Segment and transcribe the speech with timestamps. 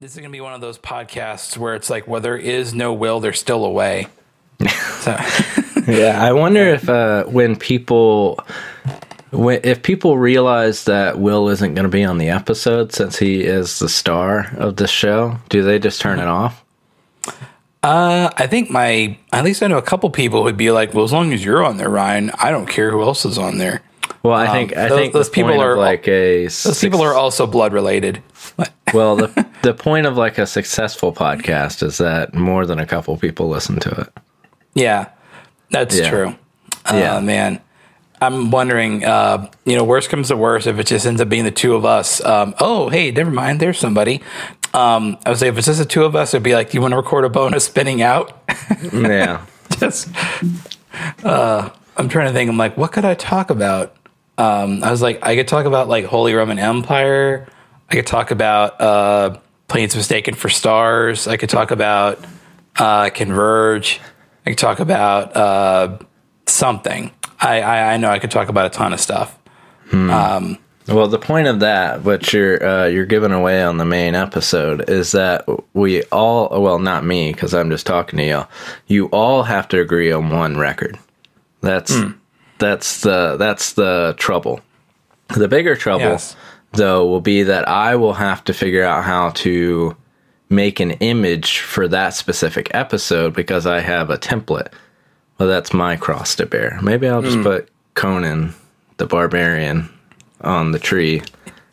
[0.00, 2.72] this is going to be one of those podcasts where it's like, well, there is
[2.72, 4.06] no will, there's still a way.
[5.00, 5.16] so,
[5.88, 8.38] yeah, I wonder if uh, when people,
[9.32, 13.42] when, if people realize that Will isn't going to be on the episode since he
[13.42, 16.64] is the star of the show, do they just turn it off?
[17.82, 21.04] Uh, I think my, at least I know a couple people would be like, well,
[21.04, 23.82] as long as you're on there, Ryan, I don't care who else is on there.
[24.22, 27.46] Well, I think I those- think those people are- like a Those people are also
[27.46, 28.22] blood related.
[28.94, 33.16] well the the point of like a successful podcast is that more than a couple
[33.16, 34.08] people listen to it.
[34.74, 35.06] Yeah,
[35.70, 36.10] that's Yeah.
[36.10, 36.34] true.
[36.86, 37.20] Uh, Yeah.
[37.20, 37.60] man.
[38.20, 41.44] I'm wondering, uh, you know, worst comes to worst if it just ends up being
[41.44, 42.20] the two of us.
[42.24, 43.60] Um, oh, hey, never mind.
[43.60, 44.20] There's somebody.
[44.74, 46.76] Um, I would say if it's just the two of us, it'd be like, do
[46.78, 48.32] you want to record a bonus spinning out?
[48.92, 49.42] Yeah.
[49.78, 50.08] just,
[51.22, 52.50] uh, I'm trying to think.
[52.50, 53.94] I'm like, what could I talk about?
[54.38, 57.46] Um, I was like, I could talk about like Holy Roman Empire.
[57.90, 61.26] I could talk about uh, Planes Mistaken for Stars.
[61.26, 62.24] I could talk about
[62.76, 64.00] uh, Converge.
[64.46, 65.98] I could talk about uh,
[66.46, 67.10] something.
[67.40, 69.36] I, I I know I could talk about a ton of stuff.
[70.86, 74.88] Well, the point of that, what you're uh, you're giving away on the main episode,
[74.88, 78.48] is that we all, well, not me, because I'm just talking to y'all.
[78.86, 80.98] You all have to agree on one record.
[81.60, 81.92] That's
[82.58, 84.60] that's the that's the trouble.
[85.36, 86.36] The bigger trouble, Yes.
[86.72, 89.96] though, will be that I will have to figure out how to
[90.48, 94.68] make an image for that specific episode because I have a template.
[95.38, 96.78] Well, that's my cross to bear.
[96.82, 97.42] Maybe I'll just hmm.
[97.42, 98.54] put Conan
[98.96, 99.88] the Barbarian
[100.40, 101.22] on the tree,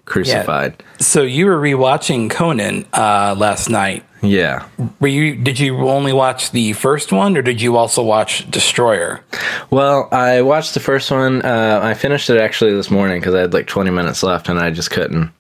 [0.06, 0.82] crucified.
[1.00, 4.04] So you were rewatching Conan uh, last night.
[4.22, 4.68] Yeah.
[5.00, 5.36] Were you?
[5.36, 9.22] Did you only watch the first one, or did you also watch Destroyer?
[9.70, 11.42] Well, I watched the first one.
[11.44, 14.60] Uh, I finished it actually this morning because I had like 20 minutes left and
[14.60, 15.32] I just couldn't.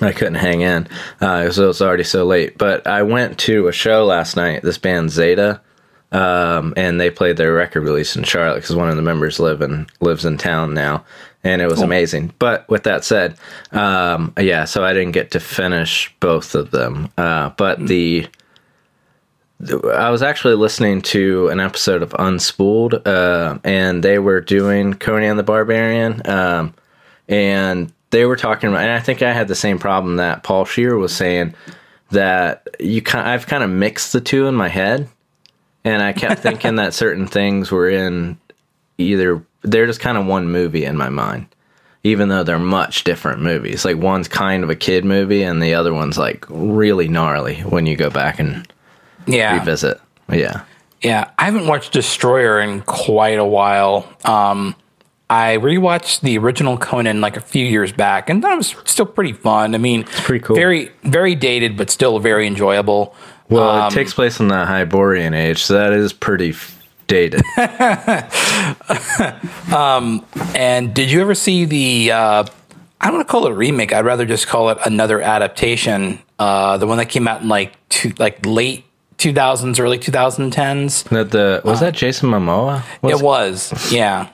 [0.00, 0.88] I couldn't hang in.
[1.20, 2.58] Uh, so it was already so late.
[2.58, 4.62] But I went to a show last night.
[4.62, 5.60] This band Zeta,
[6.12, 9.62] um, and they played their record release in Charlotte because one of the members live
[9.62, 11.04] in lives in town now,
[11.46, 12.32] and it was amazing.
[12.40, 13.36] But with that said,
[13.70, 17.08] um, yeah, so I didn't get to finish both of them.
[17.16, 18.26] Uh, but the
[19.94, 25.38] I was actually listening to an episode of Unspooled, uh, and they were doing Conan
[25.38, 26.74] the Barbarian, um,
[27.28, 30.66] and they were talking about, and I think I had the same problem that Paul
[30.66, 31.54] Scheer was saying
[32.10, 35.08] that you kind, I've kind of mixed the two in my head,
[35.84, 38.38] and I kept thinking that certain things were in
[38.98, 41.46] either they're just kind of one movie in my mind.
[42.04, 45.74] Even though they're much different movies, like one's kind of a kid movie, and the
[45.74, 48.66] other one's like really gnarly when you go back and
[49.26, 50.00] Yeah, revisit.
[50.30, 50.62] Yeah.
[51.02, 54.06] Yeah, I haven't watched Destroyer in quite a while.
[54.24, 54.76] Um,
[55.28, 59.32] I rewatched the original Conan like a few years back, and that was still pretty
[59.32, 59.74] fun.
[59.74, 60.54] I mean, it's pretty cool.
[60.56, 63.14] Very, very dated, but still very enjoyable.
[63.48, 66.75] Well, Um, it takes place in the Hyborian age, so that is pretty f-
[67.06, 67.42] dated.
[70.54, 72.12] And did you ever see the?
[72.12, 72.44] Uh,
[73.00, 73.92] I don't want to call it a remake.
[73.92, 76.18] I'd rather just call it another adaptation.
[76.38, 78.84] Uh, the one that came out in like two, like late
[79.18, 81.02] two thousands, early two thousand tens.
[81.04, 82.82] that the was that Jason Momoa?
[83.02, 84.30] Was It was, yeah.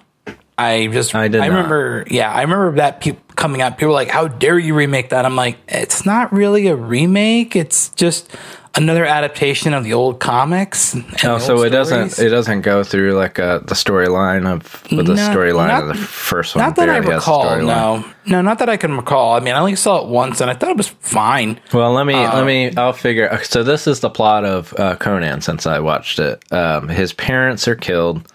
[0.58, 1.48] I just, I I, did not.
[1.48, 3.78] remember, yeah, I remember that pe- coming out.
[3.78, 7.56] People were like, "How dare you remake that?" I'm like, it's not really a remake.
[7.56, 8.30] It's just
[8.74, 10.94] another adaptation of the old comics.
[10.94, 15.06] and Oh, so it doesn't it doesn't go through like uh, the storyline of with
[15.06, 16.64] the No, storyline of the first one.
[16.64, 17.56] Not that I barely has a recall.
[17.62, 19.34] No, no, not that I can recall.
[19.34, 21.60] I mean, I only saw it once, and I thought it was fine.
[21.72, 22.74] Well, let me Uh, let me.
[22.76, 23.38] I'll figure.
[23.44, 25.40] So this is the plot of uh, Conan.
[25.42, 28.26] Since I watched it, um, his parents are killed.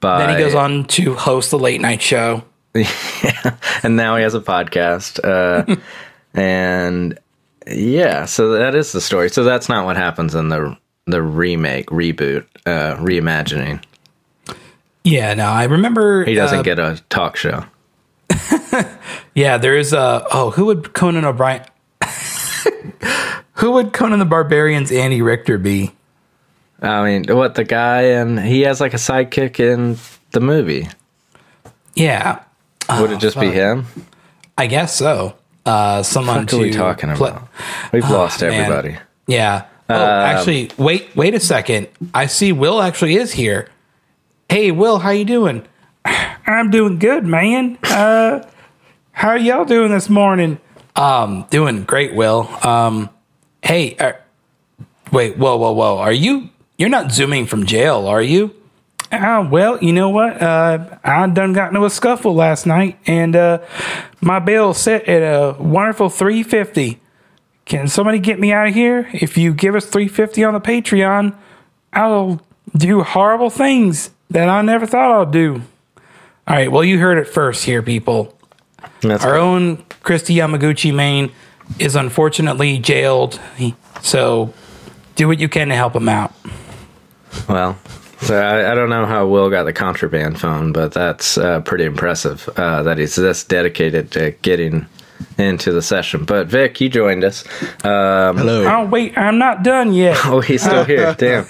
[0.00, 2.42] By, Then he goes on to host the late night show.
[2.74, 5.20] and now he has a podcast.
[5.22, 5.76] Uh,
[6.34, 7.18] and
[7.66, 9.30] yeah, so that is the story.
[9.30, 13.82] So that's not what happens in the the remake, reboot, uh, reimagining.
[15.04, 17.64] Yeah, no, I remember He doesn't uh, get a talk show.
[19.34, 20.26] Yeah, there is a.
[20.30, 21.64] Oh, who would Conan O'Brien?
[23.54, 25.92] who would Conan the Barbarian's Andy Richter be?
[26.82, 29.96] I mean, what the guy and he has like a sidekick in
[30.32, 30.88] the movie.
[31.94, 32.42] Yeah,
[32.90, 33.86] Would it just be him?
[34.58, 35.36] I guess so.
[35.64, 37.48] Uh, someone What are we to talking pla- about?
[37.92, 38.52] We've lost man.
[38.52, 38.98] everybody.
[39.26, 39.66] Yeah.
[39.88, 41.88] Oh, actually, wait, wait a second.
[42.14, 43.68] I see Will actually is here.
[44.48, 45.66] Hey, Will, how you doing?
[46.46, 47.78] I'm doing good, man.
[47.84, 48.42] Uh,
[49.12, 50.58] how are y'all doing this morning?
[50.96, 52.48] Um, doing great, Will.
[52.66, 53.10] Um,
[53.62, 54.12] hey, uh,
[55.12, 55.98] wait, whoa, whoa, whoa.
[55.98, 56.48] Are you?
[56.78, 58.54] You're not zooming from jail, are you?
[59.12, 60.40] Uh, well, you know what?
[60.40, 63.58] Uh, I done got into a scuffle last night, and uh,
[64.22, 66.98] my bill set at a wonderful three fifty.
[67.66, 69.08] can somebody get me out of here?
[69.12, 71.34] If you give us 350 on the Patreon,
[71.92, 72.40] I'll
[72.76, 75.62] do horrible things that I never thought I'd do.
[76.48, 78.36] All right, well, you heard it first here, people.
[79.02, 81.30] That's Our own Kristi Yamaguchi Main
[81.78, 83.38] is unfortunately jailed.
[84.00, 84.52] So
[85.16, 86.32] do what you can to help him out.
[87.48, 87.78] Well,
[88.22, 91.84] so I, I don't know how Will got the contraband phone, but that's uh, pretty
[91.84, 94.86] impressive uh, that he's this dedicated to getting
[95.38, 96.24] into the session.
[96.24, 97.44] But Vic, you joined us.
[97.84, 98.64] Um, Hello.
[98.64, 100.18] Oh, wait, I'm not done yet.
[100.24, 101.14] oh, he's still here.
[101.18, 101.46] Damn.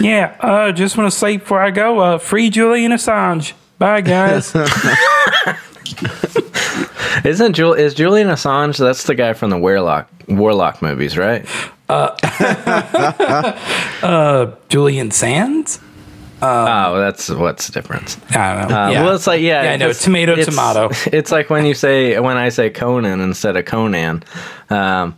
[0.00, 3.52] Yeah, uh, just want to say before I go, uh, free Julian Assange.
[3.78, 4.54] Bye, guys.
[7.24, 8.78] Isn't Jul- is Julian Assange?
[8.78, 11.46] That's the guy from the Warlock Warlock movies, right?
[11.88, 12.14] Uh,
[14.68, 15.80] Julian Sands?
[16.46, 18.16] Oh, that's what's the difference.
[18.30, 18.76] I don't know.
[18.82, 19.04] Uh, yeah.
[19.04, 19.86] Well, it's like yeah, Yeah, I know.
[19.90, 20.90] it's- Tomato, it's- tomato.
[21.12, 24.22] It's like when you say when I say Conan instead of Conan.
[24.70, 25.14] Um,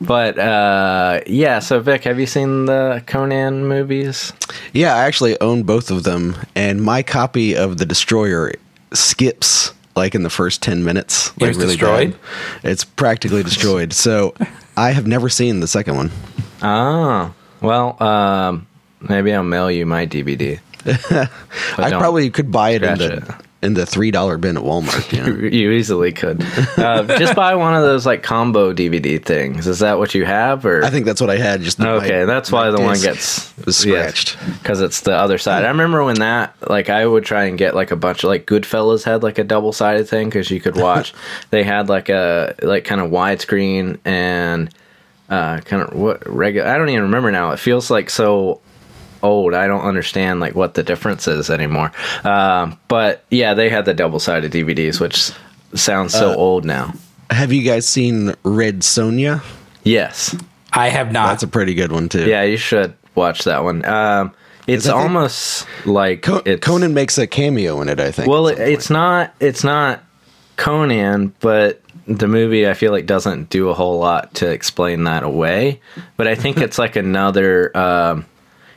[0.00, 4.32] but uh, yeah, so Vic, have you seen the Conan movies?
[4.72, 8.52] Yeah, I actually own both of them, and my copy of The Destroyer
[8.92, 11.28] skips like in the first 10 minutes.
[11.36, 12.12] It Like was destroyed?
[12.12, 12.70] bad.
[12.70, 13.92] It's practically destroyed.
[13.92, 14.34] So
[14.76, 16.10] I have never seen the second one.
[16.62, 18.66] Oh, well, um,
[19.08, 20.60] maybe I'll mail you my DVD.
[20.86, 25.12] I probably could buy it in the in the three dollar bin at Walmart.
[25.12, 25.48] You know?
[25.48, 26.42] You easily could.
[26.78, 29.66] Uh, just buy one of those like combo DVD things.
[29.66, 31.60] Is that what you have, or I think that's what I had.
[31.60, 34.38] Just my- Okay, that's why the one gets scratched.
[34.62, 35.64] because it's the other side.
[35.64, 38.46] I remember when that like I would try and get like a bunch of like
[38.46, 41.12] Goodfellas had like a double sided thing because you could watch.
[41.50, 44.74] they had like a like kind of widescreen and
[45.28, 46.66] uh kind of what regular.
[46.68, 47.50] I don't even remember now.
[47.50, 48.62] It feels like so
[49.22, 49.54] old.
[49.54, 51.92] I don't understand like what the difference is anymore.
[52.24, 55.30] Um, but yeah, they had the double sided DVDs, which
[55.78, 56.92] sounds Uh, so old now.
[57.30, 59.42] Have you guys seen Red Sonja?
[59.84, 60.34] Yes.
[60.72, 61.28] I have not.
[61.28, 62.26] That's a pretty good one too.
[62.28, 63.84] Yeah, you should watch that one.
[63.84, 64.32] Um,
[64.66, 67.98] it's that the- almost like Co- it's, Conan makes a cameo in it.
[68.00, 68.28] I think.
[68.28, 68.90] Well, at it's point.
[68.98, 69.34] not.
[69.40, 70.02] It's not
[70.56, 75.22] Conan, but the movie I feel like doesn't do a whole lot to explain that
[75.22, 75.80] away.
[76.16, 77.76] But I think it's like another.
[77.76, 78.26] Um,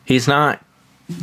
[0.06, 0.64] he's not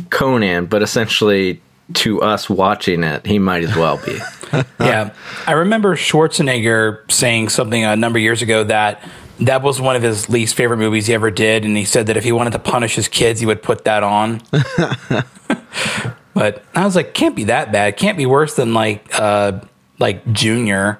[0.09, 1.61] Conan, but essentially
[1.93, 4.17] to us watching it, he might as well be.
[4.79, 5.13] yeah.
[5.47, 9.03] I remember Schwarzenegger saying something a number of years ago that
[9.41, 11.65] that was one of his least favorite movies he ever did.
[11.65, 14.03] And he said that if he wanted to punish his kids, he would put that
[14.03, 14.41] on.
[16.33, 17.97] but I was like, can't be that bad.
[17.97, 19.61] Can't be worse than like, uh,
[19.99, 20.99] like Junior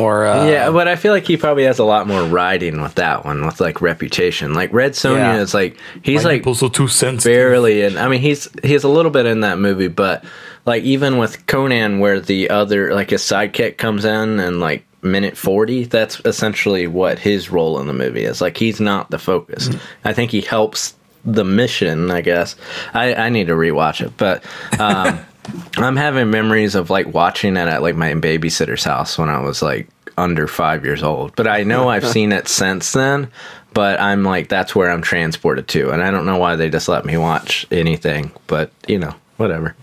[0.00, 2.94] or, uh, yeah, but I feel like he probably has a lot more riding with
[2.96, 4.54] that one, with like reputation.
[4.54, 5.36] Like Red Sonja Yeah.
[5.40, 7.32] is like he's my like nipples are too sensitive.
[7.36, 10.24] barely and i mean he's he's a little bit in that movie but
[10.66, 15.36] like even with conan where the other like his sidekick comes in and like minute
[15.36, 19.68] 40 that's essentially what his role in the movie is like he's not the focus
[20.04, 20.94] i think he helps
[21.24, 22.56] the mission i guess
[22.94, 24.44] i i need to rewatch it but
[24.78, 25.18] um
[25.76, 29.62] i'm having memories of like watching it at like my babysitter's house when i was
[29.62, 33.30] like under five years old but i know i've seen it since then
[33.72, 36.88] but i'm like that's where i'm transported to and i don't know why they just
[36.88, 39.74] let me watch anything but you know whatever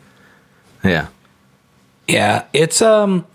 [0.84, 1.08] yeah
[2.08, 3.26] Yeah, it's um.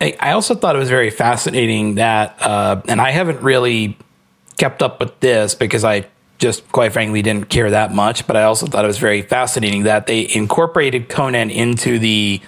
[0.00, 3.96] I I also thought it was very fascinating that, uh, and I haven't really
[4.56, 6.06] kept up with this because I
[6.38, 8.26] just quite frankly didn't care that much.
[8.26, 12.40] But I also thought it was very fascinating that they incorporated Conan into the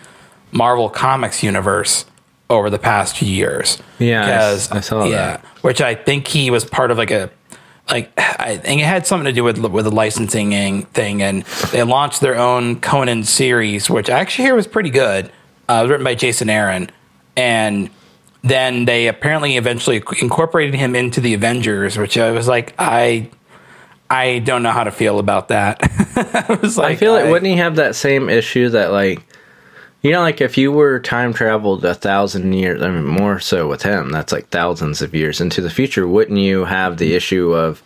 [0.52, 2.04] Marvel Comics universe
[2.50, 3.78] over the past few years.
[3.98, 5.44] Yeah, because I saw yeah, that.
[5.62, 7.30] which I think he was part of like a
[7.90, 11.82] like I think it had something to do with with the licensing thing, and they
[11.82, 15.30] launched their own Conan series, which I actually hear was pretty good.
[15.68, 16.90] Uh, it was written by Jason Aaron,
[17.36, 17.90] and
[18.42, 23.30] then they apparently eventually incorporated him into the Avengers, which I was like, I
[24.10, 25.78] I don't know how to feel about that.
[26.16, 29.22] I was like, I feel like wouldn't he have that same issue that like
[30.02, 33.68] you know like if you were time traveled a thousand years I mean more so
[33.68, 37.52] with him that's like thousands of years into the future wouldn't you have the issue
[37.52, 37.82] of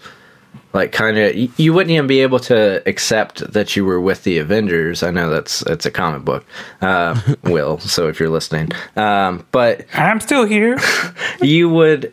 [0.75, 4.39] like kind of you wouldn't even be able to accept that you were with the
[4.39, 6.45] Avengers I know that's it's a comic book
[6.81, 10.79] uh will so if you're listening um but I'm still here.
[11.41, 12.13] you would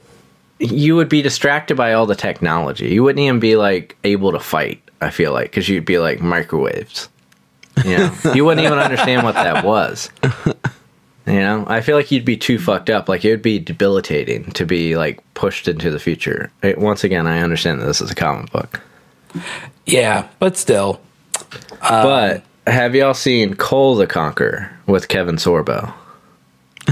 [0.59, 2.89] you would be distracted by all the technology.
[2.89, 4.81] You wouldn't even be like able to fight.
[5.01, 7.09] I feel like because you'd be like microwaves.
[7.85, 10.09] You know, you wouldn't even understand what that was.
[11.25, 13.07] You know, I feel like you'd be too fucked up.
[13.07, 16.51] Like it would be debilitating to be like pushed into the future.
[16.63, 18.81] It- once again, I understand that this is a comic book,
[19.85, 20.99] yeah, but still,
[21.81, 25.93] but have y'all seen Kull the Conqueror with Kevin Sorbo?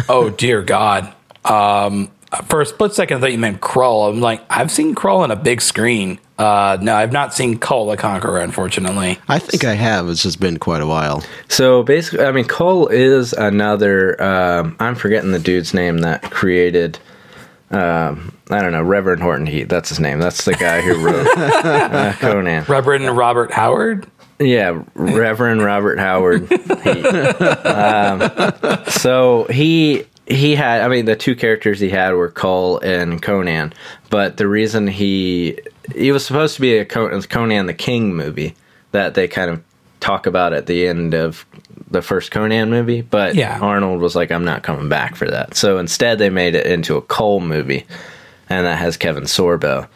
[0.07, 1.11] oh dear God.
[1.43, 2.11] Um,
[2.45, 4.09] for a split second, I thought you meant Crawl.
[4.09, 6.19] I'm like, I've seen Crawl on a big screen.
[6.37, 9.17] Uh, no, I've not seen Kull the Conqueror, unfortunately.
[9.27, 10.07] I think I have.
[10.09, 11.23] It's just been quite a while.
[11.47, 14.21] So basically, I mean, Kull is another.
[14.21, 16.99] Um, I'm forgetting the dude's name that created.
[17.71, 19.65] Um, I don't know, Reverend Horton Heat.
[19.65, 20.19] That's his name.
[20.19, 22.63] That's the guy who wrote uh, Conan.
[22.67, 24.07] Reverend Robert Howard.
[24.39, 26.49] Yeah, Reverend Robert Howard.
[26.49, 27.05] Heat.
[27.67, 30.81] Um, so he he had.
[30.81, 33.73] I mean, the two characters he had were Kull and Conan.
[34.09, 35.59] But the reason he
[35.95, 38.55] he was supposed to be a Conan the King movie
[38.91, 39.63] that they kind of
[39.99, 41.45] talk about at the end of
[41.89, 43.59] the first Conan movie, but Yeah.
[43.59, 46.97] Arnold was like, "I'm not coming back for that." So instead, they made it into
[46.97, 47.85] a Kull movie,
[48.49, 49.87] and that has Kevin Sorbo.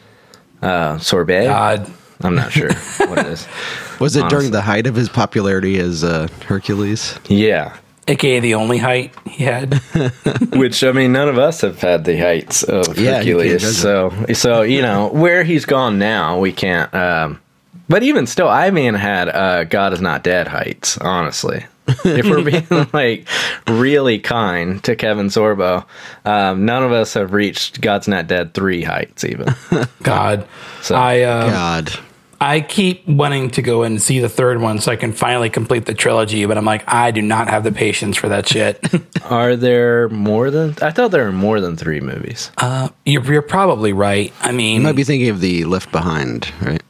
[0.62, 1.46] Uh, Sorbet.
[1.46, 1.92] God.
[2.24, 2.72] I'm not sure
[3.08, 3.48] what it is.
[4.00, 4.38] Was it Honestly.
[4.38, 7.18] during the height of his popularity as uh, Hercules?
[7.28, 7.76] Yeah,
[8.08, 9.76] AKA the only height he had.
[10.54, 13.62] which I mean, none of us have had the heights of Yeah, Hercules.
[13.62, 16.94] judge So, so you know where he's gone now, we can't.
[16.94, 17.40] Um,
[17.88, 20.98] but even still, I mean, had uh, God is not dead heights.
[20.98, 23.28] Honestly, if we're being like
[23.68, 25.86] really kind to Kevin Sorbo,
[26.26, 29.54] um, none of us have reached God's not dead three heights even.
[30.04, 30.48] God.
[30.82, 32.00] So- I uh, God.
[32.44, 35.86] I keep wanting to go and see the third one so I can finally complete
[35.86, 38.84] the trilogy, but I'm like, I do not have the patience for that shit.
[39.26, 40.76] Are there more than?
[40.82, 42.50] I thought there were more than three movies.
[42.58, 44.34] uh, you're, you're probably right.
[44.42, 46.82] I mean, You might be thinking of the Left Behind, right?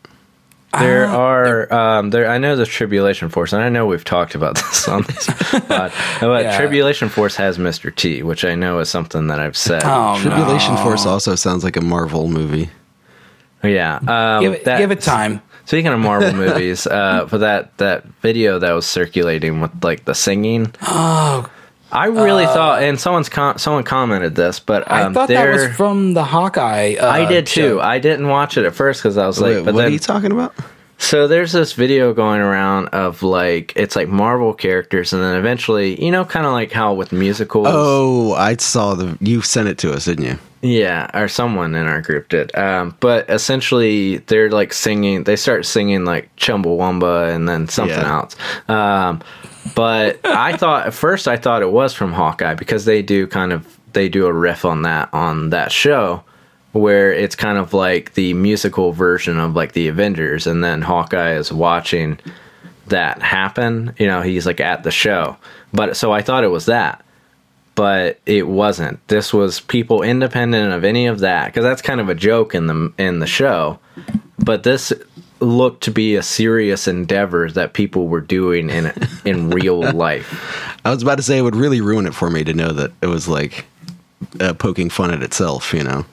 [0.79, 2.29] There Ah, are um, there.
[2.29, 5.25] I know the Tribulation Force, and I know we've talked about this on this
[5.67, 5.91] pod.
[6.21, 6.57] But Yeah.
[6.57, 7.93] Tribulation Force has Mr.
[7.93, 9.81] T, which I know is something that I've said.
[9.83, 10.83] oh, Tribulation no.
[10.83, 12.69] Force also sounds like a Marvel movie.
[13.63, 15.41] Yeah, um, Give it, that- give it time.
[15.65, 20.13] Speaking of Marvel movies, uh, for that that video that was circulating with like the
[20.15, 21.49] singing, Oh,
[21.91, 25.75] I really thought, and someone's com- someone commented this, but I um, thought that was
[25.75, 26.95] from the Hawkeye.
[26.99, 27.61] Uh, I did too.
[27.61, 27.79] show.
[27.79, 29.93] I didn't watch it at first because I was like, Wait, but what then are
[29.93, 30.55] you talking about?
[30.97, 36.01] So there's this video going around of like it's like Marvel characters, and then eventually,
[36.03, 37.67] you know, kind of like how with musicals.
[37.69, 39.17] Oh, I saw the.
[39.19, 40.39] You sent it to us, didn't you?
[40.61, 42.55] Yeah, or someone in our group did.
[42.55, 45.23] Um, but essentially, they're like singing.
[45.23, 48.13] They start singing like Chumbawamba and then something Yeah.
[48.19, 48.35] else.
[48.69, 49.21] Um,
[49.75, 53.51] but I thought at first I thought it was from Hawkeye because they do kind
[53.53, 56.23] of they do a riff on that on that show
[56.73, 61.33] where it's kind of like the musical version of like the Avengers, and then Hawkeye
[61.33, 62.17] is watching
[62.87, 63.93] that happen.
[63.97, 65.37] You know, he's like at the show.
[65.73, 67.03] But so I thought it was that
[67.75, 69.05] but it wasn't.
[69.07, 72.67] This was people independent of any of that because that's kind of a joke in
[72.67, 73.79] the in the show.
[74.39, 74.91] But this
[75.39, 78.91] looked to be a serious endeavor that people were doing in
[79.25, 80.77] in real life.
[80.85, 82.91] I was about to say it would really ruin it for me to know that
[83.01, 83.65] it was like
[84.39, 85.73] uh, poking fun at itself.
[85.73, 86.05] You know,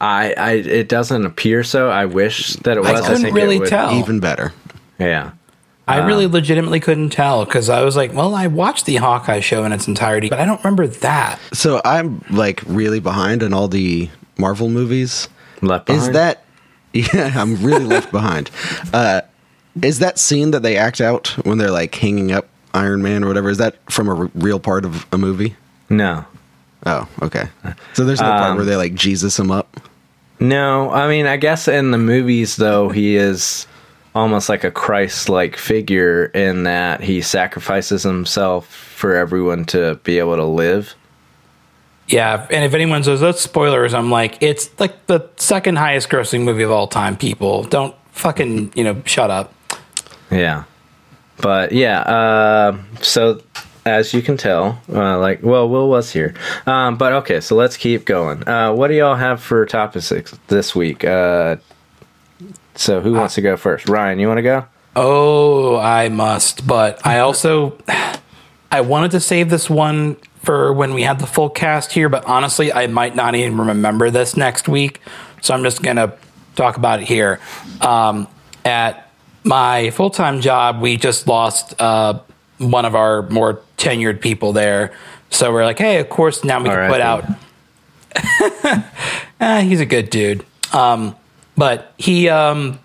[0.00, 1.90] I, I it doesn't appear so.
[1.90, 2.90] I wish that it was.
[2.90, 3.92] I couldn't think really would- tell.
[3.94, 4.52] Even better.
[4.98, 5.32] Yeah.
[5.88, 9.40] I Um, really legitimately couldn't tell because I was like, well, I watched the Hawkeye
[9.40, 11.38] show in its entirety, but I don't remember that.
[11.52, 15.28] So I'm like really behind on all the Marvel movies.
[15.62, 16.42] Left Is that?
[16.92, 18.50] Yeah, I'm really left behind.
[18.94, 19.20] Uh,
[19.82, 23.26] is that scene that they act out when they're like hanging up Iron Man or
[23.28, 23.50] whatever?
[23.50, 25.56] Is that from a r- real part of a movie?
[25.90, 26.24] no?
[26.86, 27.48] Oh, okay.
[27.94, 29.78] So there's no part Um, where they like Jesus him up.
[30.40, 33.66] No, I mean, I guess in the movies though, he is
[34.16, 40.36] almost like a Christ-like figure in that he sacrifices himself for everyone to be able
[40.36, 40.94] to live.
[42.08, 46.44] Yeah, and if anyone says that's spoilers, I'm like, it's like the second highest grossing
[46.44, 47.16] movie of all time.
[47.16, 49.52] People don't fucking you know shut up.
[50.30, 50.64] Yeah,
[51.38, 52.00] but yeah.
[52.00, 53.42] Uh, so
[53.84, 56.34] as you can tell, uh, like, well, Will was here,
[56.66, 57.40] um, but okay.
[57.40, 58.48] So let's keep going.
[58.48, 60.12] Uh, what do y'all have for topics
[60.46, 61.04] this week?
[62.76, 63.88] So who wants to go first?
[63.88, 64.66] Ryan, you want to go?
[64.94, 67.76] Oh, I must, but I also
[68.70, 72.24] I wanted to save this one for when we had the full cast here, but
[72.24, 75.00] honestly, I might not even remember this next week,
[75.42, 76.14] so I'm just gonna
[76.54, 77.40] talk about it here.
[77.80, 78.28] Um,
[78.64, 79.10] at
[79.44, 82.20] my full time job, we just lost uh,
[82.58, 84.92] one of our more tenured people there,
[85.30, 86.92] so we're like, hey, of course now we can R.I.P.
[86.92, 87.24] put out.
[89.40, 90.44] Eh, he's a good dude.
[90.72, 91.14] Um,
[91.56, 92.78] but he um,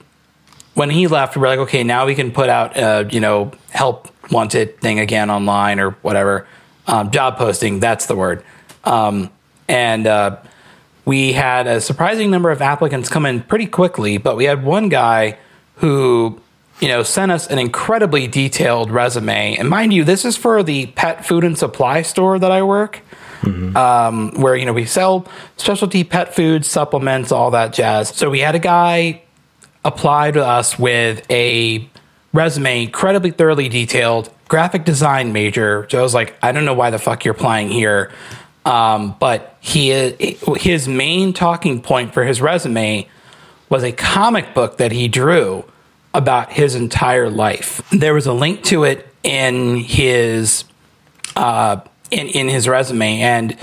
[0.73, 3.51] when he left, we were like, okay, now we can put out, uh, you know,
[3.69, 6.47] help wanted thing again online or whatever.
[6.87, 8.43] Um, job posting, that's the word.
[8.83, 9.29] Um,
[9.67, 10.37] and uh,
[11.05, 14.89] we had a surprising number of applicants come in pretty quickly, but we had one
[14.89, 15.37] guy
[15.75, 16.39] who,
[16.79, 19.55] you know, sent us an incredibly detailed resume.
[19.57, 23.01] And mind you, this is for the pet food and supply store that I work.
[23.43, 28.09] Um, where you know we sell specialty pet food, supplements, all that jazz.
[28.09, 29.23] So we had a guy
[29.83, 31.89] apply to us with a
[32.33, 35.87] resume, incredibly thoroughly detailed, graphic design major.
[35.89, 38.11] So I was like, I don't know why the fuck you're applying here.
[38.63, 39.89] Um, but he
[40.59, 43.07] his main talking point for his resume
[43.69, 45.63] was a comic book that he drew
[46.13, 47.81] about his entire life.
[47.91, 50.65] There was a link to it in his
[51.35, 51.77] uh,
[52.11, 53.57] in in his resume, and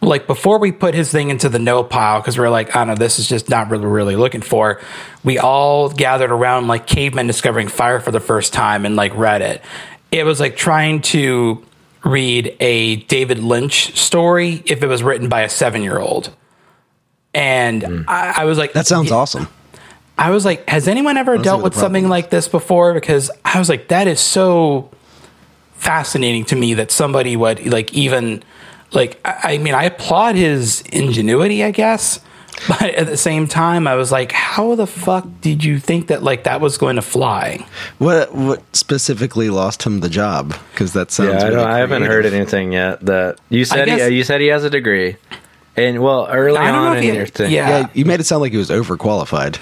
[0.00, 2.80] like before we put his thing into the no pile because we are like, I
[2.80, 4.80] don't know, this is just not really really looking for.
[5.22, 9.42] We all gathered around like cavemen discovering fire for the first time and like read
[9.42, 9.62] it.
[10.10, 11.64] It was like trying to
[12.04, 16.34] read a David Lynch story if it was written by a seven year old.
[17.34, 18.04] And mm.
[18.08, 19.16] I, I, was like, that sounds yeah.
[19.16, 19.48] awesome.
[20.18, 22.92] I was like, has anyone ever dealt with something like this before?
[22.92, 24.90] Because I was like, that is so
[25.82, 28.42] fascinating to me that somebody would like even
[28.92, 29.20] like.
[29.24, 32.20] I, I mean, I applaud his ingenuity, I guess,
[32.68, 36.22] but at the same time, I was like, how the fuck did you think that
[36.22, 37.66] like that was going to fly?
[37.98, 40.54] What what specifically lost him the job?
[40.70, 41.42] Because that sounds.
[41.42, 43.00] Yeah, really I, I, haven't heard anything yet.
[43.00, 45.16] That you said guess, he, you said he has a degree,
[45.76, 47.80] and well, early on in your thing, yeah.
[47.80, 49.58] yeah, you made it sound like he was overqualified.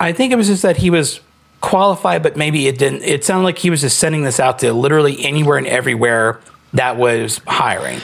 [0.00, 1.20] I think it was just that he was
[1.60, 3.02] qualified, but maybe it didn't.
[3.02, 6.40] It sounded like he was just sending this out to literally anywhere and everywhere
[6.72, 8.00] that was hiring.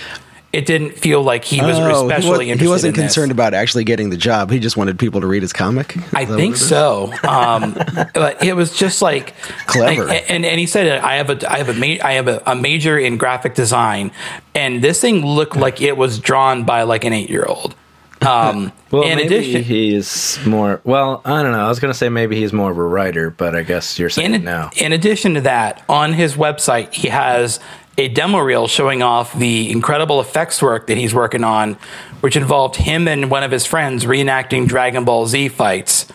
[0.53, 3.35] It didn't feel like he was oh, especially he, was, he wasn't in concerned this.
[3.35, 4.51] about actually getting the job.
[4.51, 5.97] He just wanted people to read his comic.
[6.15, 7.13] I think so.
[7.29, 7.75] Um,
[8.15, 9.35] but it was just like
[9.67, 10.07] clever.
[10.07, 12.43] Like, and and he said, "I have a I have a ma- I have a,
[12.47, 14.13] a major in graphic design,"
[14.55, 17.75] and this thing looked like it was drawn by like an eight year old.
[18.23, 20.81] Um, well, in maybe addition, he's more.
[20.85, 21.65] Well, I don't know.
[21.65, 24.11] I was going to say maybe he's more of a writer, but I guess you're
[24.11, 24.71] saying in, no.
[24.77, 27.61] In addition to that, on his website, he has
[27.99, 31.75] a demo reel showing off the incredible effects work that he's working on,
[32.21, 36.07] which involved him and one of his friends reenacting Dragon Ball Z fights.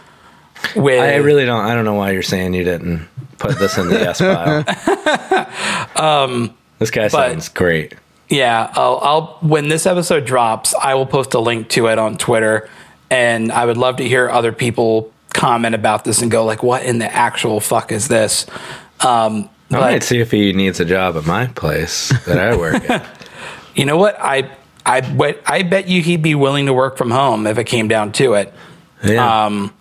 [0.76, 1.66] With I really don't.
[1.66, 3.08] I don't know why you're saying you didn't
[3.40, 4.64] put this in the S file.
[6.24, 7.96] um, this guy but, sounds great.
[8.32, 12.18] Yeah, I'll, I'll when this episode drops, I will post a link to it on
[12.18, 12.70] Twitter,
[13.10, 16.84] and I would love to hear other people comment about this and go like, "What
[16.84, 18.46] in the actual fuck is this?"
[19.02, 22.90] Um, I might see if he needs a job at my place that I work
[22.90, 23.06] at.
[23.74, 24.18] You know what?
[24.20, 24.52] I
[24.86, 28.12] I I bet you he'd be willing to work from home if it came down
[28.14, 28.54] to it.
[29.04, 29.46] Yeah.
[29.46, 29.74] Um,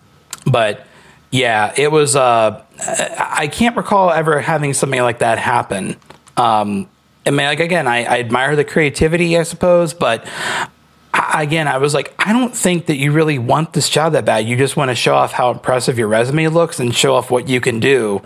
[0.45, 0.85] but
[1.29, 2.15] yeah, it was.
[2.15, 5.97] Uh, I can't recall ever having something like that happen.
[6.37, 6.87] Um,
[7.25, 10.25] I mean, like again, I, I admire the creativity, I suppose, but
[11.13, 14.25] I, again, I was like, I don't think that you really want this job that
[14.25, 14.45] bad.
[14.45, 17.47] You just want to show off how impressive your resume looks and show off what
[17.47, 18.21] you can do.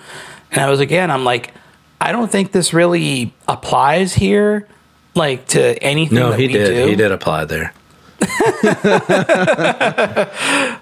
[0.51, 1.53] And I was again, I'm like,
[1.99, 4.67] I don't think this really applies here,
[5.13, 6.17] like to anything.
[6.17, 6.73] No, he did.
[6.73, 6.87] Do.
[6.87, 7.73] He did apply there.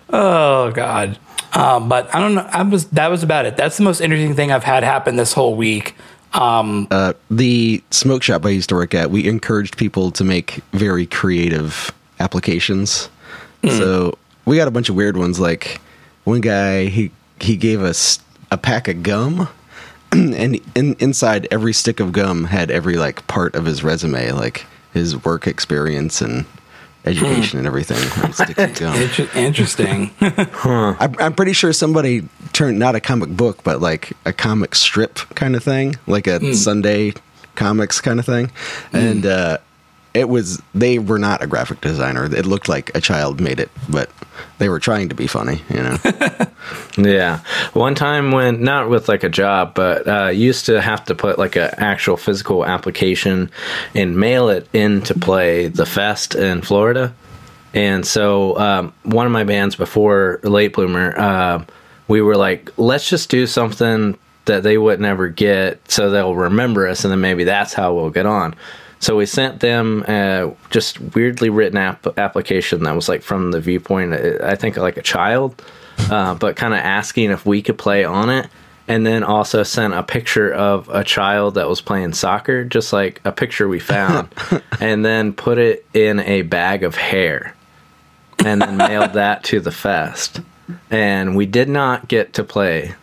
[0.09, 1.17] oh God.
[1.53, 2.47] Um, but I don't know.
[2.51, 3.55] I was that was about it.
[3.57, 5.95] That's the most interesting thing I've had happen this whole week.
[6.33, 10.61] Um, uh, the smoke shop I used to work at, we encouraged people to make
[10.71, 13.09] very creative applications.
[13.61, 13.77] Mm.
[13.77, 15.39] So we got a bunch of weird ones.
[15.39, 15.79] Like
[16.23, 18.19] one guy, he he gave us
[18.51, 19.47] a pack of gum,
[20.11, 24.65] and in, inside every stick of gum had every like part of his resume, like
[24.93, 26.45] his work experience and
[27.05, 27.97] education and everything.
[29.35, 30.11] Interesting.
[30.19, 30.95] huh.
[30.99, 35.15] I'm, I'm, pretty sure somebody turned not a comic book, but like a comic strip
[35.35, 36.55] kind of thing, like a mm.
[36.55, 37.13] Sunday
[37.55, 38.93] comics kind of thing, mm.
[38.93, 39.57] and uh,
[40.13, 42.25] it was they were not a graphic designer.
[42.25, 44.11] It looked like a child made it, but
[44.59, 45.97] they were trying to be funny, you know.
[46.97, 47.39] yeah.
[47.73, 51.39] One time when not with like a job, but uh, used to have to put
[51.39, 53.49] like an actual physical application
[53.95, 57.13] and mail it in to play the fest in Florida.
[57.73, 61.65] And so um, one of my bands before Late Bloomer, uh,
[62.07, 66.87] we were like, let's just do something that they would never get, so they'll remember
[66.87, 68.53] us, and then maybe that's how we'll get on.
[69.03, 73.59] So we sent them uh, just weirdly written app- application that was like from the
[73.59, 75.61] viewpoint, uh, I think like a child,
[76.09, 78.47] uh, but kind of asking if we could play on it.
[78.87, 83.19] And then also sent a picture of a child that was playing soccer, just like
[83.25, 84.33] a picture we found,
[84.79, 87.55] and then put it in a bag of hair,
[88.39, 90.39] and then mailed that to the fest.
[90.89, 92.95] And we did not get to play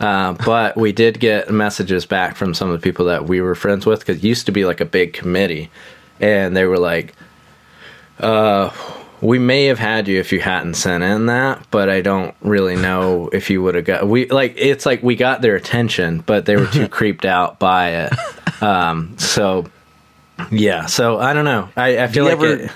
[0.00, 3.54] uh, but we did get messages back from some of the people that we were
[3.54, 5.70] friends with because it used to be like a big committee,
[6.20, 7.14] and they were like,
[8.20, 8.70] uh,
[9.20, 12.76] "We may have had you if you hadn't sent in that, but I don't really
[12.76, 16.46] know if you would have got we like it's like we got their attention, but
[16.46, 18.62] they were too creeped out by it.
[18.62, 19.66] Um, so
[20.50, 21.68] Yeah, so I don't know.
[21.76, 22.70] I, I feel like ever- it,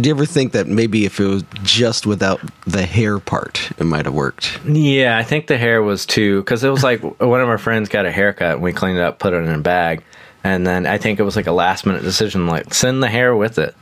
[0.00, 3.84] Do you ever think that maybe if it was just without the hair part, it
[3.84, 4.60] might have worked?
[4.64, 7.88] Yeah, I think the hair was too because it was like one of our friends
[7.88, 10.04] got a haircut and we cleaned it up, put it in a bag,
[10.44, 13.34] and then I think it was like a last minute decision, like send the hair
[13.34, 13.74] with it.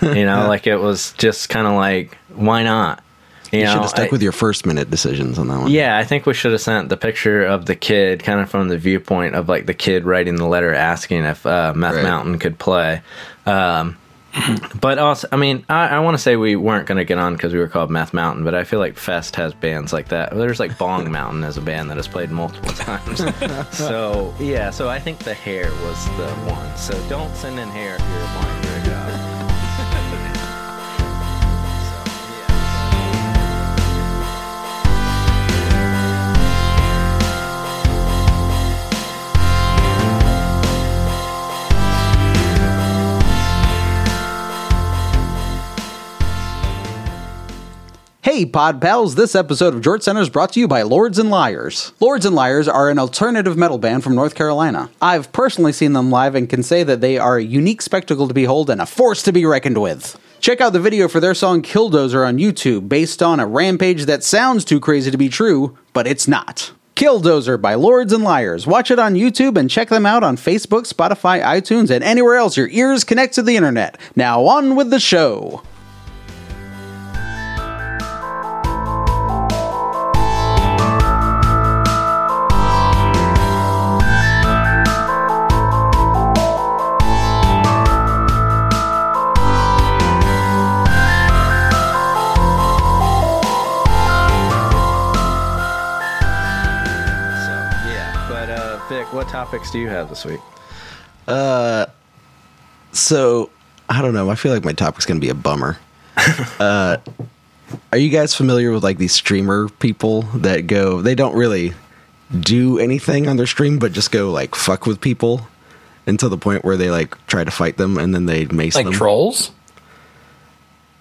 [0.00, 3.02] You know, like it was just kind of like why not?
[3.52, 5.70] You, You, know, should have stuck I- with your first minute decisions on that one.
[5.70, 8.68] Yeah, I think we should have sent the picture of the kid kind of from
[8.68, 12.02] the viewpoint of like the kid writing the letter asking if uh, Meth Right.
[12.04, 13.02] Mountain could play.
[13.46, 13.96] Um,
[14.80, 17.34] but also, I mean, I, I want to say we weren't going to get on
[17.34, 20.34] because we were called Meth Mountain, but I feel like Fest has bands like that.
[20.34, 23.22] There's like Bong Mountain as a band that has played multiple times.
[23.76, 26.76] so, yeah, so I think the hair was the one.
[26.76, 29.25] So don't send in hair if you're applying for a job.
[48.26, 51.30] Hey, Pod Pals, this episode of Jort Center is brought to you by Lords and
[51.30, 51.92] Liars.
[52.00, 54.90] Lords and Liars are an alternative metal band from North Carolina.
[55.00, 58.34] I've personally seen them live and can say that they are a unique spectacle to
[58.34, 60.18] behold and a force to be reckoned with.
[60.40, 64.24] Check out the video for their song Killdozer on YouTube, based on a rampage that
[64.24, 66.72] sounds too crazy to be true, but it's not.
[66.96, 68.66] Killdozer by Lords and Liars.
[68.66, 72.56] Watch it on YouTube and check them out on Facebook, Spotify, iTunes, and anywhere else
[72.56, 74.00] your ears connect to the internet.
[74.16, 75.62] Now on with the show.
[99.46, 100.40] Topics do you have this week?
[101.28, 101.86] Uh,
[102.92, 103.50] So
[103.88, 104.28] I don't know.
[104.28, 105.78] I feel like my topic's going to be a bummer.
[106.58, 106.96] uh,
[107.92, 111.00] are you guys familiar with like these streamer people that go?
[111.00, 111.74] They don't really
[112.40, 115.46] do anything on their stream, but just go like fuck with people
[116.06, 118.86] until the point where they like try to fight them and then they mace Like
[118.86, 118.94] them.
[118.94, 119.52] trolls?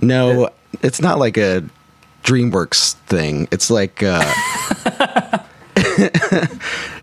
[0.02, 0.50] no,
[0.84, 1.64] it's not like a
[2.24, 3.48] DreamWorks thing.
[3.52, 4.22] It's like uh,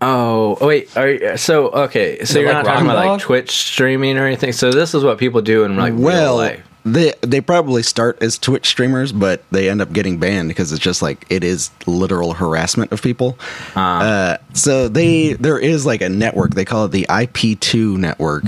[0.05, 0.95] Oh, wait.
[0.97, 2.23] Are you, so okay?
[2.25, 4.51] So it you're like not talking about like Twitch streaming or anything.
[4.51, 6.61] So this is what people do in like real well, life.
[6.83, 10.81] they they probably start as Twitch streamers, but they end up getting banned because it's
[10.83, 13.39] just like it is literal harassment of people.
[13.75, 16.53] Uh, so they there is like a network.
[16.53, 18.43] They call it the IP2 network,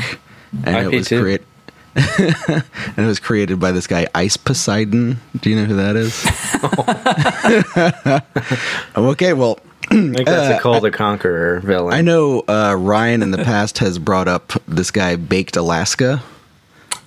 [0.66, 1.22] and it was IP2?
[1.22, 1.48] created.
[2.18, 5.18] and it was created by this guy Ice Poseidon.
[5.40, 6.26] Do you know who that is?
[8.98, 9.60] okay, well,
[9.96, 11.94] I think that's a Kull the Conqueror villain.
[11.94, 16.22] I know uh, Ryan in the past has brought up this guy Baked Alaska.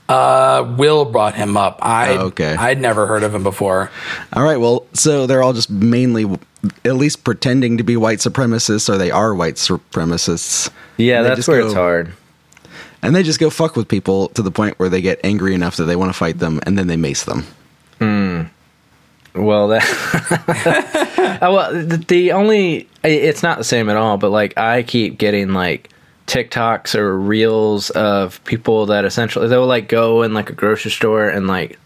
[0.08, 1.78] Uh, Will brought him up.
[1.82, 2.54] I Oh, okay.
[2.54, 3.90] I'd never heard of him before.
[4.32, 6.24] All right, well, so they're all just mainly,
[6.84, 10.70] at least pretending to be white supremacists, or they are white supremacists.
[10.96, 12.12] Yeah, that's where go- it's hard.
[13.02, 15.76] And they just go fuck with people to the point where they get angry enough
[15.76, 17.44] that they want to fight them, and then they mace them.
[19.44, 21.38] Well, that.
[21.42, 24.16] Oh, well, the, the only it's not the same at all.
[24.18, 25.90] But like, I keep getting like
[26.26, 31.28] TikToks or reels of people that essentially they'll like go in like a grocery store
[31.28, 31.78] and like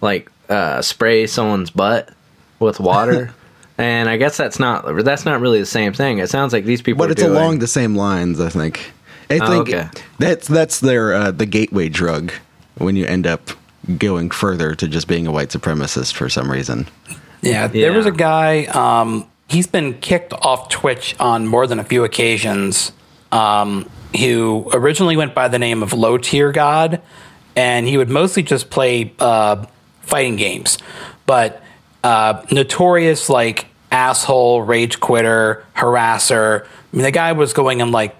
[0.00, 2.12] like uh, spray someone's butt
[2.58, 3.32] with water.
[3.78, 6.18] and I guess that's not that's not really the same thing.
[6.18, 8.92] It sounds like these people, But it's doing, along the same lines, I think.
[9.28, 9.88] I Oh, think okay.
[10.18, 12.32] that's that's their uh, the gateway drug
[12.78, 13.50] when you end up
[13.98, 16.86] going further to just being a white supremacist for some reason.
[17.42, 18.64] Yeah, there was a guy.
[18.64, 22.92] Um, he's been kicked off Twitch on more than a few occasions.
[23.32, 27.00] Um, who originally went by the name of Low Tier God,
[27.54, 29.66] and he would mostly just play uh,
[30.02, 30.78] fighting games.
[31.26, 31.62] But
[32.02, 36.64] uh, notorious like asshole, rage quitter, harasser.
[36.64, 38.16] I mean, the guy was going and like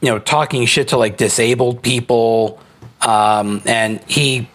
[0.00, 2.60] you know talking shit to like disabled people,
[3.00, 4.48] um, and he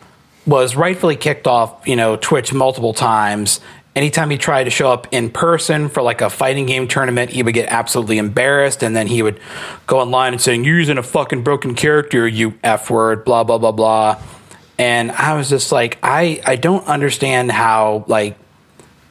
[0.50, 3.60] was rightfully kicked off you know Twitch multiple times.
[3.96, 7.44] Anytime he tried to show up in person for like a fighting game tournament, he
[7.44, 9.40] would get absolutely embarrassed, and then he would
[9.88, 13.58] go online and saying, "You're using a fucking broken character, you f word," blah blah
[13.58, 14.22] blah blah.
[14.78, 18.38] And I was just like, I I don't understand how like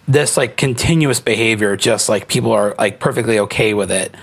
[0.09, 4.15] this like continuous behavior just like people are like perfectly okay with it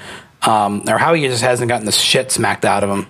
[0.42, 3.08] um, or how he just hasn't gotten the shit smacked out of him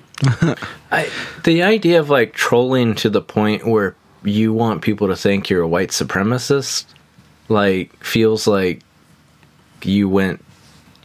[0.92, 1.10] I,
[1.44, 5.62] the idea of like trolling to the point where you want people to think you're
[5.62, 6.86] a white supremacist
[7.50, 8.82] like feels like
[9.84, 10.44] you went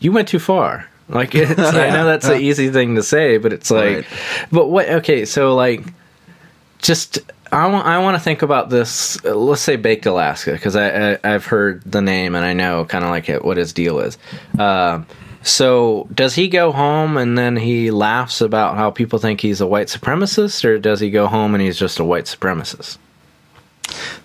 [0.00, 3.52] you went too far like it's, i know that's an easy thing to say but
[3.52, 4.06] it's like Right.
[4.52, 5.82] but what okay so like
[6.80, 7.18] just
[7.52, 9.22] I want I want to think about this.
[9.24, 12.84] uh, Let's say Baked Alaska because I, I I've heard the name and I know
[12.84, 14.16] kind of like it, what his deal is.
[14.56, 15.02] Uh,
[15.42, 19.66] so does he go home and then he laughs about how people think he's a
[19.66, 22.98] white supremacist, or does he go home and he's just a white supremacist?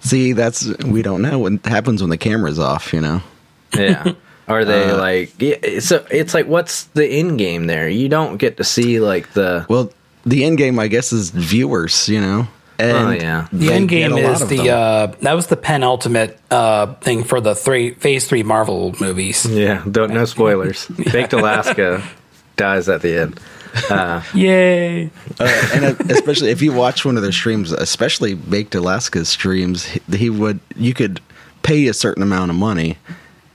[0.02, 2.94] See, that's we don't know what happens when the camera's off.
[2.94, 3.22] You know.
[3.74, 4.14] Yeah.
[4.48, 6.06] Are they uh, like yeah, so?
[6.12, 7.90] It's like what's the end game there?
[7.90, 9.66] You don't get to see like the.
[9.70, 9.92] Well,
[10.26, 12.08] the end game, I guess, is viewers.
[12.10, 12.48] You know.
[12.78, 13.48] And Oh, yeah.
[13.54, 17.92] The end game is the uh, that was the penultimate uh, thing for the three
[17.96, 19.46] phase three Marvel movies.
[19.46, 20.88] Yeah, don't no spoilers.
[21.12, 22.04] Baked Alaska
[22.58, 23.40] dies at the end.
[24.34, 25.10] Yay!
[25.40, 29.86] Uh, and uh, especially if you watch one of their streams, especially Baked Alaska's streams,
[29.86, 31.22] he, he would you could
[31.64, 32.98] pay a certain amount of money,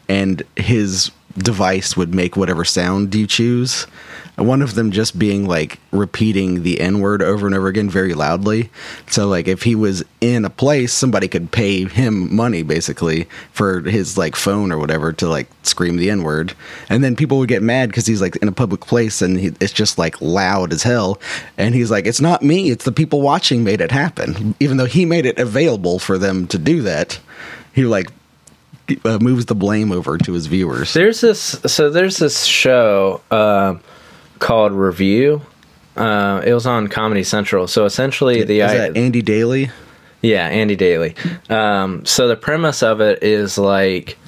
[0.09, 3.87] and his device would make whatever sound you choose.
[4.41, 8.15] One of them just being like repeating the N word over and over again very
[8.15, 8.71] loudly.
[9.09, 13.81] So like if he was in a place, somebody could pay him money basically for
[13.81, 16.55] his like phone or whatever to like scream the N word,
[16.89, 19.49] and then people would get mad because he's like in a public place and he,
[19.61, 21.21] it's just like loud as hell.
[21.59, 24.87] And he's like, "It's not me; it's the people watching made it happen." Even though
[24.87, 27.19] he made it available for them to do that,
[27.75, 28.11] he like
[29.05, 30.93] uh, moves the blame over to his viewers.
[30.95, 33.77] There's this so there's this show uh,
[34.41, 35.43] called Review.
[35.97, 37.69] Uh, it was on Comedy Central.
[37.69, 39.71] So essentially, the Is that Andy Daly?
[40.23, 41.15] Yeah, Andy Daly.
[41.49, 44.19] Um, so the premise of it is like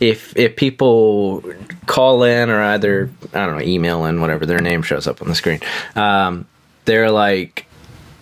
[0.00, 1.42] if if people
[1.86, 5.28] call in or either I don't know email in whatever their name shows up on
[5.28, 5.60] the screen,
[5.94, 6.46] um,
[6.84, 7.66] they're like,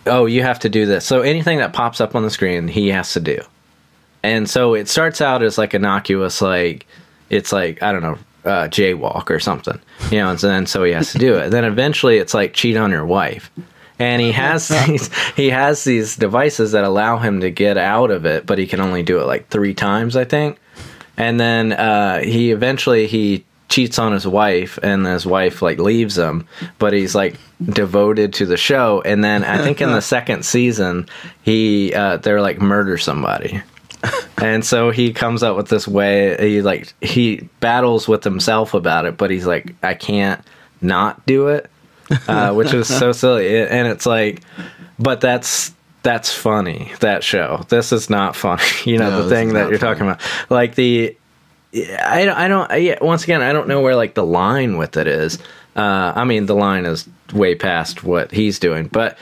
[0.06, 1.04] oh, you have to do this.
[1.04, 3.40] So anything that pops up on the screen, he has to do.
[4.22, 6.86] And so it starts out as like innocuous, like
[7.30, 9.78] it's like I don't know, uh, jaywalk or something,
[10.10, 10.30] you know.
[10.30, 11.50] And then so he has to do it.
[11.50, 13.50] Then eventually it's like cheat on your wife,
[13.98, 18.26] and he has these he has these devices that allow him to get out of
[18.26, 20.58] it, but he can only do it like three times, I think.
[21.16, 26.16] And then uh, he eventually he cheats on his wife, and his wife like leaves
[26.16, 26.46] him,
[26.78, 29.02] but he's like devoted to the show.
[29.04, 31.06] And then I think in the second season,
[31.42, 33.62] he uh, they're like murder somebody.
[34.38, 39.04] And so he comes up with this way he like he battles with himself about
[39.06, 40.40] it but he's like i can't
[40.80, 41.68] not do it
[42.28, 44.42] uh, which is so silly and it's like
[44.98, 49.54] but that's that's funny that show this is not funny you know No, the thing
[49.54, 49.94] that you're funny.
[49.98, 51.16] talking about like the
[51.72, 54.78] I don't, I don't, I, yeah, once again, I don't know where like the line
[54.78, 55.38] with it is.
[55.76, 59.18] Uh, I mean, the line is way past what he's doing, but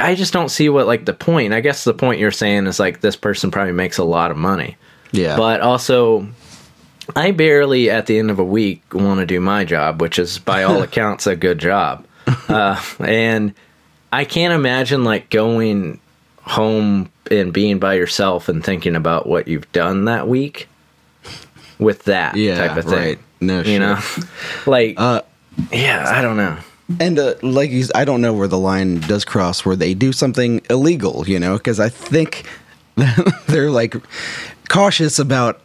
[0.00, 1.52] I just don't see what like the point.
[1.52, 4.36] I guess the point you're saying is like this person probably makes a lot of
[4.36, 4.76] money,
[5.12, 6.28] Yeah, but also
[7.16, 10.38] I barely at the end of a week want to do my job, which is
[10.38, 12.04] by all accounts a good job.
[12.48, 13.54] Uh, and
[14.12, 15.98] I can't imagine like going
[16.42, 20.68] home and being by yourself and thinking about what you've done that week
[21.78, 22.98] with that Yeah, type of thing.
[22.98, 23.18] right.
[23.40, 23.80] No you shit.
[23.80, 23.98] know,
[24.66, 25.22] like Uh,
[25.72, 26.56] yeah, I don't know.
[27.00, 30.12] And uh, like you, I don't know where the line does cross where they do
[30.12, 32.46] something illegal, you know, because I think
[33.46, 33.94] they're like
[34.68, 35.60] cautious about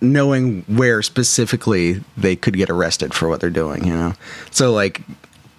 [0.00, 4.12] knowing where specifically they could get arrested for what they're doing, you know.
[4.50, 5.00] So like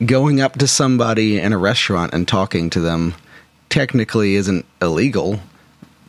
[0.06, 3.14] going up to somebody in a restaurant and talking to them
[3.70, 5.40] technically isn't illegal.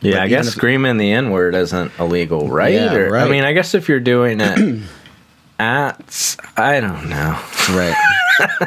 [0.02, 2.74] Yeah, I guess if- screaming the N word isn't illegal, right?
[2.74, 4.82] Yeah, Or- I mean, I guess if you're doing it
[5.58, 7.40] at, I don't know.
[7.70, 7.96] Right.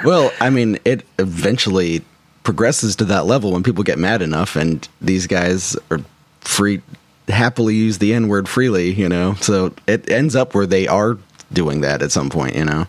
[0.04, 2.04] well, I mean, it eventually
[2.44, 6.00] progresses to that level when people get mad enough, and these guys are
[6.42, 6.82] free,
[7.28, 9.34] happily use the N word freely, you know.
[9.36, 11.18] So it ends up where they are
[11.52, 12.88] doing that at some point, you know.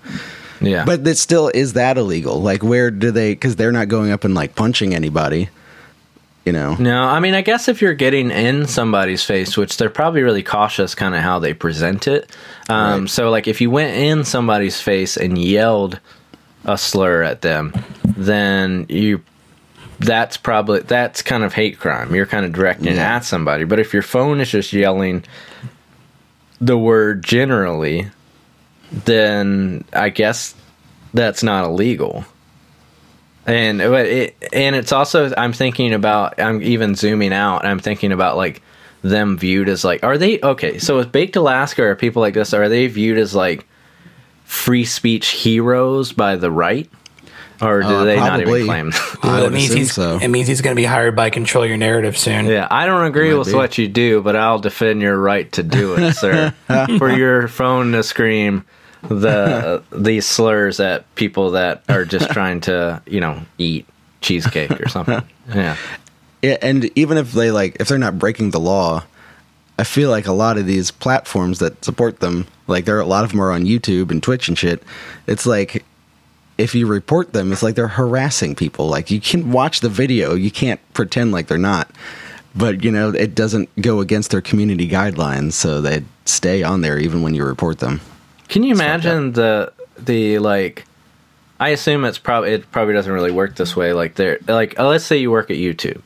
[0.61, 2.43] Yeah, But it still is that illegal?
[2.43, 3.33] Like, where do they?
[3.33, 5.49] Because they're not going up and like punching anybody,
[6.45, 6.75] you know.
[6.75, 10.43] No, I mean, I guess if you're getting in somebody's face, which they're probably really
[10.43, 12.31] cautious, kind of how they present it.
[12.69, 13.11] Um, Right.
[13.11, 16.01] So, like, if you went in somebody's face and yelled
[16.65, 17.73] a slur at them,
[18.05, 19.23] then you
[20.01, 22.15] that's probably that's kind of hate crime.
[22.15, 23.17] You're kind of directing Yeah.
[23.17, 23.65] at somebody.
[23.65, 25.25] But if your phone is just yelling
[26.61, 28.09] the word generally,
[28.93, 30.55] then I guess
[31.15, 32.25] that's not illegal.
[33.47, 37.65] And but it, and it's also I'm thinking about I'm even zooming out.
[37.65, 38.63] I'm thinking about like
[39.03, 40.79] them viewed as like are they okay?
[40.79, 43.67] So with Baked Alaska or people like this are they viewed as like
[44.49, 46.89] free speech heroes by the right,
[47.61, 48.93] or do Uh, they not even claim?
[49.23, 50.19] I it means he's so.
[50.19, 52.47] it means he's going to be hired by Control Your Narrative soon.
[52.47, 53.55] Yeah, I don't agree with be.
[53.55, 56.55] what you do, but I'll defend your right to do it, sir.
[56.99, 58.65] For your phone to scream
[59.03, 63.87] the these slurs at people that are just trying to, you know, eat
[64.23, 65.23] cheesecake or something.
[65.55, 65.77] Yeah.
[66.43, 69.03] Yeah, and even if they like if they're not breaking the law,
[69.79, 73.07] I feel like a lot of these platforms that support them, like there are a
[73.07, 74.83] lot of them are on YouTube and Twitch and shit.
[75.27, 75.85] It's like
[76.59, 78.89] if you report them, it's like they're harassing people.
[78.89, 81.89] Like you can watch the video, you can't pretend like they're not.
[82.57, 86.99] But you know, it doesn't go against their community guidelines, so they stay on there
[86.99, 88.01] even when you report them.
[88.49, 90.85] Can you imagine the the like?
[91.61, 93.93] I assume it's probably it probably doesn't really work this way.
[93.93, 96.01] Like they're like uh, let's say you work at YouTube,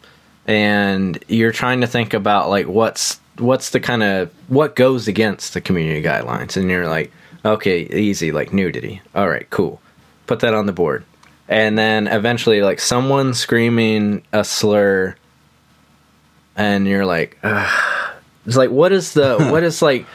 [0.46, 5.54] and you're trying to think about like what's what's the kind of what goes against
[5.54, 7.12] the community guidelines, and you're like,
[7.44, 9.00] okay, easy, like nudity.
[9.14, 9.80] All right, cool,
[10.26, 11.04] put that on the board,
[11.48, 15.16] and then eventually like someone screaming a slur,
[16.56, 18.14] and you're like, Ugh.
[18.46, 20.06] it's like what is the what is like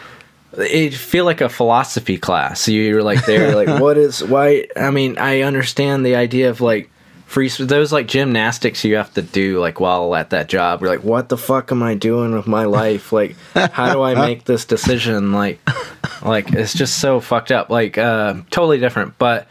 [0.58, 2.68] it feel like a philosophy class.
[2.68, 4.68] You're like there, like what is why?
[4.76, 6.90] I mean, I understand the idea of like
[7.28, 10.82] free those like gymnastics you have to do like while at that job.
[10.82, 13.12] You're like, what the fuck am I doing with my life?
[13.12, 15.34] Like, how do I make this decision?
[15.34, 15.60] Like,
[16.24, 17.70] like it's just so fucked up.
[17.70, 19.18] Like, uh, totally different.
[19.18, 19.48] But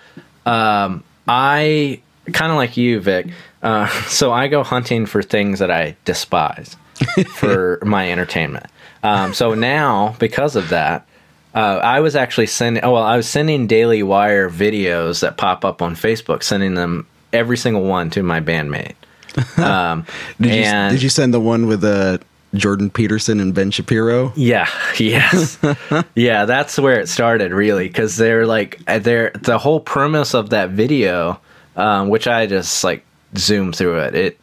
[0.46, 2.00] um, I
[2.32, 3.28] kind of like you, Vic.
[3.62, 6.76] Uh, so I go hunting for things that I despise
[7.34, 8.66] for my entertainment.
[9.02, 11.06] Um, so now, because of that,
[11.54, 12.82] uh, I was actually sending.
[12.84, 17.06] Oh well, I was sending Daily Wire videos that pop up on Facebook, sending them
[17.37, 18.94] every single one to my bandmate.
[19.59, 20.07] Um,
[20.40, 22.16] Did you, did you send the one with uh,
[22.55, 24.33] Jordan Peterson and Ben Shapiro?
[24.35, 24.66] yeah,
[24.99, 25.59] yes,
[26.14, 30.70] yeah, that's where it started, really, because they're like they're the whole premise of that
[30.70, 31.38] video,
[31.77, 33.05] um, which I just like
[33.37, 34.14] zoomed through it.
[34.14, 34.40] It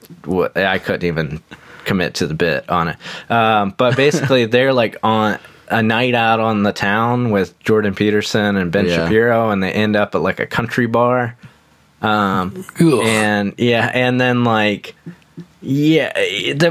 [0.56, 1.42] I couldn't even
[1.86, 2.98] commit to the bit on it,
[3.32, 8.58] um, but basically they're like on a night out on the town with Jordan Peterson
[8.58, 9.06] and Ben Yeah.
[9.08, 11.36] Shapiro, and they end up at like a country bar.
[12.04, 14.96] Um, and yeah, and then like
[15.62, 16.12] yeah,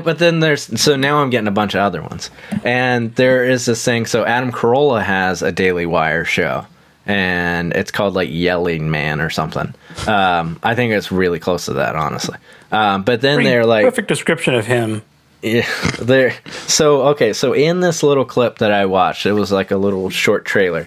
[0.01, 2.31] but then there's so now I'm getting a bunch of other ones,
[2.63, 4.05] and there is this thing.
[4.05, 6.67] So Adam Carolla has a Daily Wire show,
[7.07, 9.75] and it's called like Yelling Man or something.
[10.07, 12.37] Um, I think it's really close to that, honestly.
[12.71, 15.01] Um, but then Pretty they're like, perfect description of him.
[15.41, 15.67] yeah,
[16.03, 16.35] there.
[16.67, 20.11] So okay, so in this little clip that I watched, it was like a little
[20.11, 20.87] short trailer.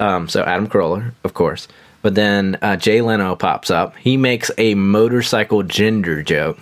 [0.00, 1.68] Um, so Adam Carolla, of course,
[2.04, 3.96] but then uh, Jay Leno pops up.
[3.96, 6.58] He makes a motorcycle gender joke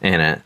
[0.00, 0.40] in it,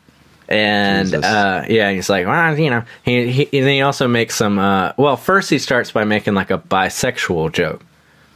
[0.48, 4.58] and uh, yeah, he's like, well, you know, he, he and he also makes some.
[4.58, 7.84] Uh, well, first he starts by making like a bisexual joke.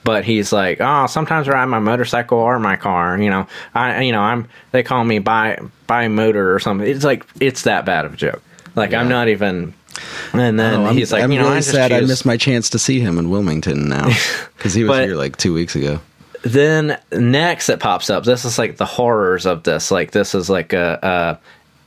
[0.04, 3.20] But he's like, oh, sometimes I ride my motorcycle or my car.
[3.20, 4.48] You know, I, you know, I'm.
[4.70, 5.58] They call me by
[5.88, 6.86] by motor or something.
[6.86, 8.40] It's like it's that bad of a joke.
[8.76, 9.74] Like I'm not even.
[10.32, 12.70] And then Oh, he's like, I'm you know, really I sad I missed my chance
[12.70, 14.08] to see him in Wilmington now
[14.56, 16.00] because he was But- here like two weeks ago.
[16.42, 20.48] then next it pops up this is like the horrors of this like this is
[20.48, 21.38] like a,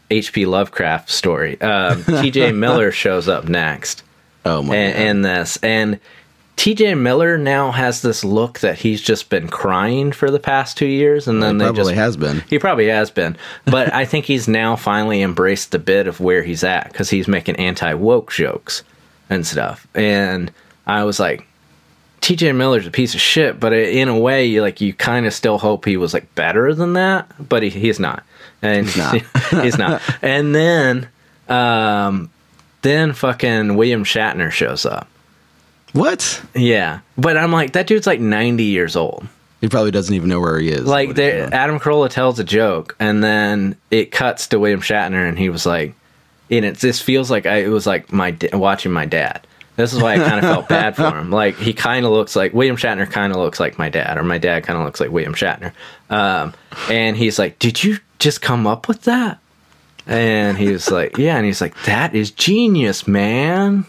[0.10, 4.04] a hp lovecraft story um, tj miller shows up next
[4.44, 5.02] Oh my and, god!
[5.02, 6.00] and this and
[6.58, 10.86] tj miller now has this look that he's just been crying for the past two
[10.86, 12.44] years and then He probably just has been.
[12.50, 13.36] he probably has been
[13.66, 17.28] but i think he's now finally embraced the bit of where he's at because he's
[17.28, 18.84] making anti-woke jokes
[19.30, 20.52] and stuff and
[20.86, 21.48] i was like
[22.22, 25.34] TJ Miller's a piece of shit, but in a way, you like you kind of
[25.34, 28.24] still hope he was like better than that, but he, he's not,
[28.62, 29.22] and he's not.
[29.64, 30.04] he's not.
[30.22, 31.10] And then,
[31.50, 32.30] um,
[32.84, 35.08] then fucking William Shatner shows up.
[35.94, 36.42] What?
[36.56, 39.28] Yeah, but I'm like that dude's like 90 years old.
[39.62, 40.86] He probably doesn't even know where he is.
[40.88, 41.48] Like there.
[41.54, 45.68] Adam Carolla tells a joke, and then it cuts to William Shatner, and he was
[45.68, 45.94] like,
[46.50, 50.02] "And it this feels like I, it was like my watching my dad." This is
[50.02, 51.30] why I kind of felt bad for him.
[51.30, 54.24] Like he kind of looks like William Shatner, kind of looks like my dad, or
[54.24, 55.74] my dad kind of looks like William Shatner.
[56.10, 56.54] Um,
[56.90, 59.38] and he's like, "Did you just come up with that?"
[60.08, 63.86] And he was like, "Yeah," and he's like, "That is genius, man."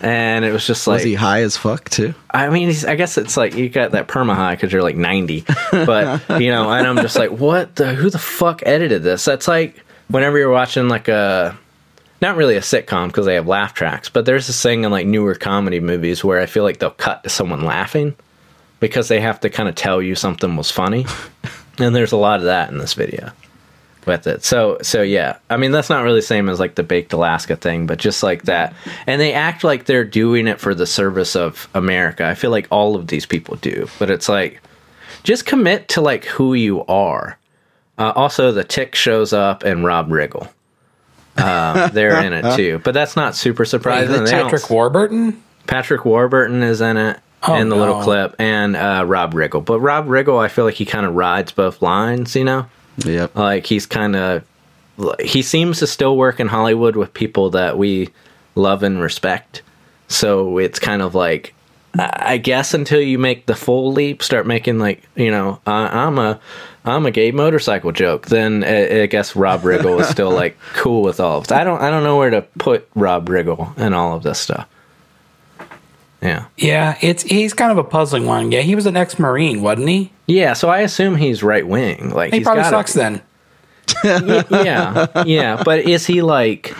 [0.00, 2.14] And it was just like was he high as fuck too?
[2.30, 4.96] I mean, he's, I guess it's like you got that perma high because you're like
[4.96, 7.94] 90, but you know, and I'm just like, what the?
[7.94, 9.24] Who the fuck edited this?
[9.24, 11.58] That's like whenever you're watching like a,
[12.22, 15.06] not really a sitcom because they have laugh tracks, but there's this thing in like
[15.06, 18.14] newer comedy movies where I feel like they'll cut to someone laughing
[18.80, 21.04] because they have to kind of tell you something was funny,
[21.78, 23.32] and there's a lot of that in this video
[24.06, 24.44] with it.
[24.44, 27.56] So so yeah, I mean that's not really the same as like the baked Alaska
[27.56, 28.74] thing, but just like that.
[29.06, 32.24] And they act like they're doing it for the service of America.
[32.26, 34.60] I feel like all of these people do, but it's like
[35.22, 37.38] just commit to like who you are.
[37.98, 40.48] Uh, also, the Tick shows up and Rob Riggle.
[41.36, 44.24] Um, they're in it too, but that's not super surprising.
[44.24, 45.42] They don't- Patrick Warburton.
[45.66, 49.64] Patrick Warburton is in it Oh, in the little clip, and uh, Rob Riggle.
[49.64, 52.66] But Rob Riggle, I feel like he kind of rides both lines, you know
[53.04, 53.36] Yep.
[53.36, 54.44] like he's kind of
[55.20, 58.10] he seems to still work in Hollywood with people that we
[58.54, 59.62] love and respect.
[60.08, 61.54] So it's kind of like
[61.98, 66.18] I guess until you make the full leap, start making like you know I, I'm
[66.18, 66.40] a
[66.84, 68.26] I'm a gay motorcycle joke.
[68.26, 71.52] Then I, I guess Rob Riggle is still like cool with all of it.
[71.52, 74.68] I don't I don't know where to put Rob Riggle and all of this stuff.
[76.22, 76.46] Yeah.
[76.56, 78.52] Yeah, it's he's kind of a puzzling one.
[78.52, 80.12] Yeah, he was an ex-marine, wasn't he?
[80.26, 82.10] Yeah, so I assume he's right wing.
[82.10, 83.00] Like He probably sucks be.
[83.00, 83.22] then.
[84.50, 85.62] Yeah, yeah.
[85.64, 86.74] But is he like?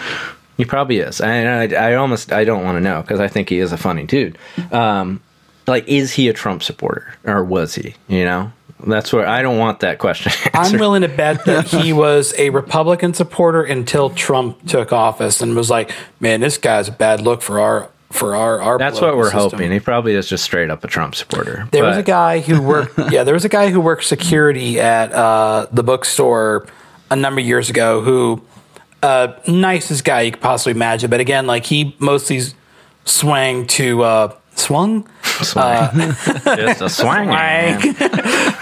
[0.57, 1.21] He probably is.
[1.21, 3.77] I I, I almost I don't want to know because I think he is a
[3.79, 4.39] funny dude.
[4.71, 5.21] Um,
[5.67, 7.95] like, is he a Trump supporter or was he?
[8.09, 8.53] You know,
[8.87, 10.33] that's where I don't want that question.
[10.55, 15.57] I'm willing to bet that he was a Republican supporter until Trump took office and
[15.57, 19.17] was like, "Man, this guy's a bad look for our for our our." That's what
[19.17, 19.73] we're system." hoping.
[19.73, 21.69] He probably is just straight up a Trump supporter.
[21.73, 22.99] There was a guy who worked.
[23.11, 26.67] yeah, there was a guy who worked security at uh, the bookstore
[27.11, 28.01] a number of years ago.
[28.03, 28.43] Who,
[29.03, 31.11] uh, nicest guy you could possibly imagine.
[31.11, 32.41] But again, like he mostly
[33.05, 35.09] swang to uh, swung.
[35.41, 37.31] just a swang.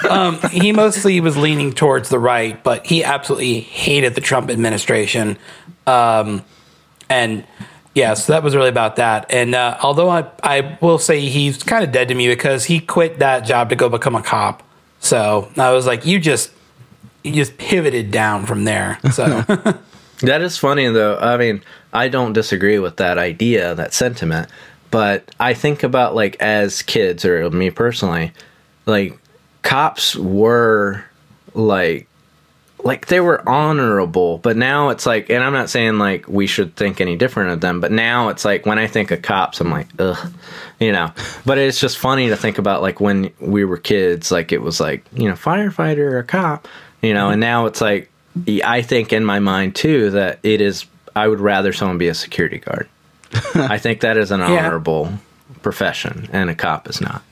[0.08, 5.36] um, he mostly was leaning towards the right, but he absolutely hated the Trump administration.
[5.86, 6.44] Um,
[7.10, 7.44] and
[7.94, 9.26] yeah, so that was really about that.
[9.30, 12.80] And uh, although I, I will say he's kind of dead to me because he
[12.80, 14.62] quit that job to go become a cop.
[15.00, 16.50] So I was like, you just
[17.24, 18.98] you just pivoted down from there.
[19.12, 19.44] So
[20.20, 21.16] That is funny though.
[21.18, 21.62] I mean,
[21.92, 24.48] I don't disagree with that idea, that sentiment,
[24.90, 28.32] but I think about like as kids or me personally,
[28.86, 29.18] like
[29.62, 31.04] cops were
[31.54, 32.07] like
[32.84, 36.76] like they were honorable, but now it's like and I'm not saying like we should
[36.76, 39.70] think any different of them, but now it's like when I think of cops, I'm
[39.70, 40.32] like, ugh.
[40.78, 41.12] You know.
[41.44, 44.80] But it's just funny to think about like when we were kids, like it was
[44.80, 46.68] like, you know, firefighter or cop,
[47.02, 48.10] you know, and now it's like
[48.64, 52.14] I think in my mind too that it is I would rather someone be a
[52.14, 52.88] security guard.
[53.54, 55.12] I think that is an honorable
[55.62, 57.22] profession and a cop is not.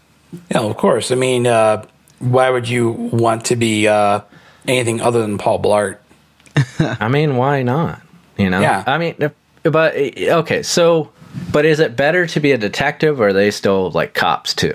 [0.50, 1.10] yeah, of course.
[1.10, 1.86] I mean, uh,
[2.18, 4.20] why would you want to be uh,
[4.68, 5.98] anything other than Paul Blart?
[6.78, 8.00] I mean, why not?
[8.36, 8.60] You know?
[8.60, 8.84] Yeah.
[8.86, 9.14] I mean,
[9.62, 11.10] but okay, so
[11.52, 14.74] but is it better to be a detective or are they still like cops too?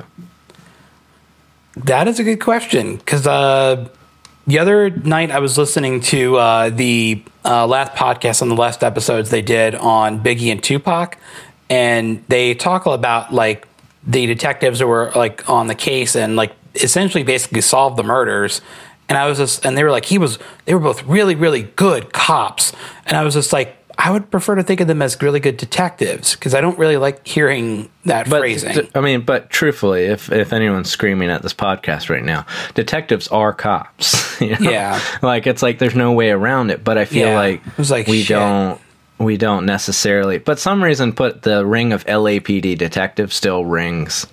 [1.76, 3.90] That is a good question because uh,
[4.48, 8.84] the other night I was listening to uh, the uh, last podcast on the last
[8.84, 11.18] episodes they did on Biggie and Tupac,
[11.70, 13.68] and they talk about like
[14.06, 18.62] the detectives who were like on the case and like essentially basically solved the murders.
[19.12, 21.64] And I was just, and they were like, he was, they were both really, really
[21.64, 22.72] good cops.
[23.06, 25.58] And I was just like, I would prefer to think of them as really good
[25.58, 28.72] detectives because I don't really like hearing that But phrasing.
[28.74, 33.28] th- I mean, but truthfully, if if anyone's screaming at this podcast right now, detectives
[33.28, 34.40] are cops.
[34.42, 34.72] you know?
[34.72, 35.00] Yeah.
[35.22, 36.84] like it's like there's no way around it.
[36.86, 37.36] But I feel Yeah.
[37.36, 38.38] like It was like, we shit.
[38.38, 38.80] don't
[39.20, 40.38] we don't necessarily.
[40.40, 44.26] But some reason put the ring of LAPD detective still rings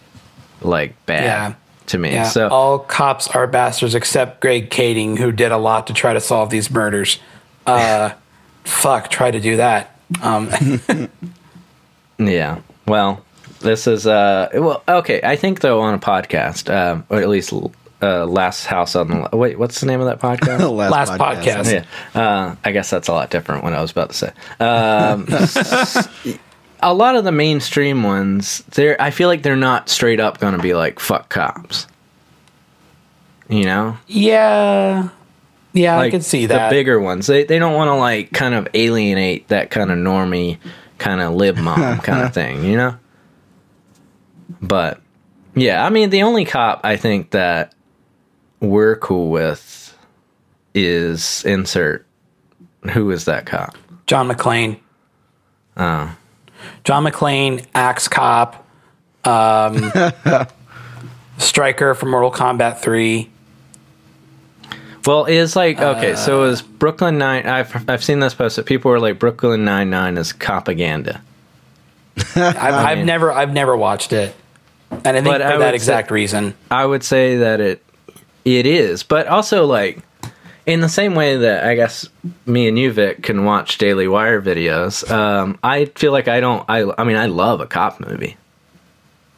[0.63, 1.55] like bad Yeah.
[1.89, 2.13] To me.
[2.13, 6.13] Yeah, so all cops are bastards except Greg Kading, who did a lot to try
[6.15, 7.19] to solve these murders.
[7.67, 8.13] Uh,
[8.65, 9.99] fuck, try to do that.
[10.23, 10.51] Um,
[12.19, 12.61] Yeah.
[12.87, 13.25] Well,
[13.61, 15.21] this is uh well okay.
[15.23, 17.53] I think though on a podcast, um, or at least
[18.01, 19.59] uh, last house on the wait.
[19.59, 20.61] What's the name of that podcast?
[20.91, 21.85] Last podcast.
[22.15, 22.21] yeah.
[22.21, 23.65] Uh, I guess that's a lot different.
[23.65, 24.33] What I was about to say.
[24.61, 26.39] Um,
[26.81, 30.57] a lot of the mainstream ones, they're I feel like they're not straight up going
[30.57, 31.87] to be like fuck cops.
[33.49, 35.09] You know, yeah,
[35.73, 36.69] yeah, I can see that.
[36.69, 37.27] the bigger ones.
[37.27, 40.59] They they don't want to like kind of alienate that kind of normie
[40.99, 42.99] kind of lib mom kind of thing, you know.
[44.61, 45.01] But
[45.55, 47.75] yeah, I mean the only cop I think that
[48.61, 49.97] we're cool with
[50.75, 52.07] is insert.
[52.93, 53.77] Who is that cop?
[54.07, 54.79] John McClane.
[55.77, 56.15] Oh,
[56.85, 58.67] John McClane, Axe Cop,
[59.25, 59.93] um,
[61.39, 63.29] Stryker from Mortal Kombat 3.
[65.07, 66.15] well, it's like okay.
[66.17, 67.47] so is Brooklyn Nine?
[67.47, 68.67] I've I've seen this posted.
[68.67, 71.23] People were like Brooklyn Nine Nine is propaganda.
[72.37, 74.35] I've, I've never, I've never watched it,
[74.91, 76.55] and I think for I that exact say- reason.
[76.71, 77.85] I would say that it
[78.45, 80.01] it is, but also like
[80.69, 82.09] in the same way that I guess
[82.45, 85.11] me and you Vic can watch Daily Wire videos.
[85.11, 86.65] Um, I feel like I don't.
[86.69, 88.37] I I mean I love a cop movie,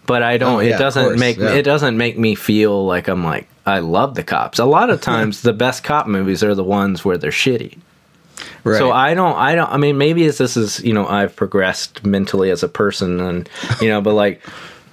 [0.07, 0.57] but I don't.
[0.57, 1.55] Oh, yeah, it doesn't make yeah.
[1.55, 4.59] it doesn't make me feel like I'm like I love the cops.
[4.59, 7.79] A lot of times the best cop movies are the ones where they're shitty.
[8.65, 8.79] Right.
[8.79, 12.05] So I don't, I don't, I mean, maybe it's, this is, you know, I've progressed
[12.05, 13.49] mentally as a person and,
[13.81, 14.43] you know, but like,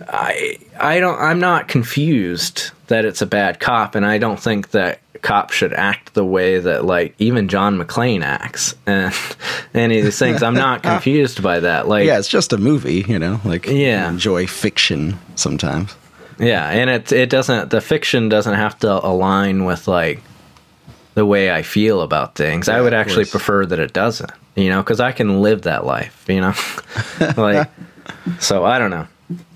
[0.08, 4.72] I I don't I'm not confused that it's a bad cop, and I don't think
[4.72, 9.14] that cops should act the way that like even John McClane acts and
[9.74, 10.44] any of these things.
[10.44, 11.88] I'm not confused by that.
[11.88, 13.42] Like Yeah, it's just a movie, you know.
[13.44, 14.08] Like Yeah.
[14.10, 15.96] enjoy fiction sometimes.
[16.40, 20.22] Yeah, and it it doesn't the fiction doesn't have to align with like
[21.16, 22.70] the way I feel about things.
[22.70, 26.24] I would actually prefer that it doesn't, you know, because I can live that life,
[26.30, 26.54] you know,
[27.38, 27.68] like.
[28.40, 29.08] So I don't know.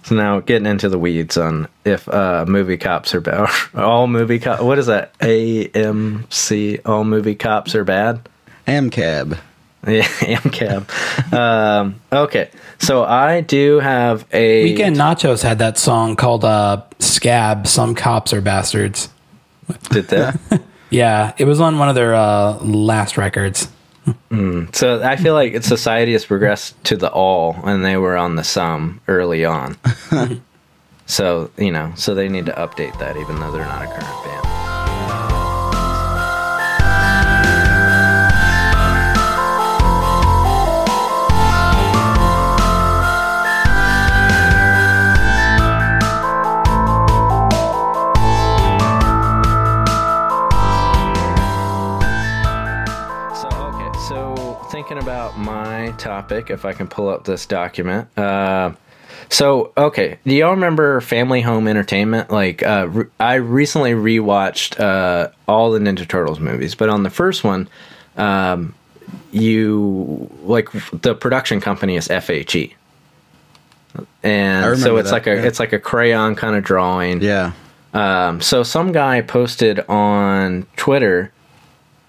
[0.03, 3.49] So now getting into the weeds on if uh, movie cops are bad.
[3.76, 4.61] all movie cop.
[4.61, 5.17] What is that?
[5.19, 6.82] AMC.
[6.86, 8.28] All movie cops are bad.
[8.67, 9.38] Amcab.
[9.88, 11.34] Yeah, AMCAB.
[11.34, 17.65] um, okay, so I do have a Weekend Nachos had that song called uh, "Scab."
[17.65, 19.09] Some cops are bastards.
[19.89, 20.39] Did that?
[20.91, 23.69] Yeah, it was on one of their uh, last records.
[24.30, 24.66] Hmm.
[24.74, 28.43] So I feel like society has progressed to the all, and they were on the
[28.43, 29.78] some early on.
[31.06, 34.26] so you know, so they need to update that, even though they're not a current
[34.26, 34.61] band.
[55.92, 58.08] My topic, if I can pull up this document.
[58.18, 58.74] Uh,
[59.30, 62.32] so okay, do y'all remember Family Home Entertainment?
[62.32, 67.10] Like, uh, re- I recently rewatched uh, all the Ninja Turtles movies, but on the
[67.10, 67.70] first one,
[68.18, 68.74] um,
[69.32, 72.74] you like the production company is FHE,
[74.24, 75.44] and so it's that, like a yeah.
[75.44, 77.22] it's like a crayon kind of drawing.
[77.22, 77.54] Yeah.
[77.94, 81.32] Um, so some guy posted on Twitter,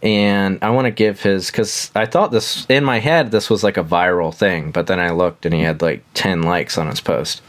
[0.02, 3.62] and I want to give his because I thought this in my head this was
[3.62, 6.88] like a viral thing, but then I looked and he had like ten likes on
[6.88, 7.40] his post.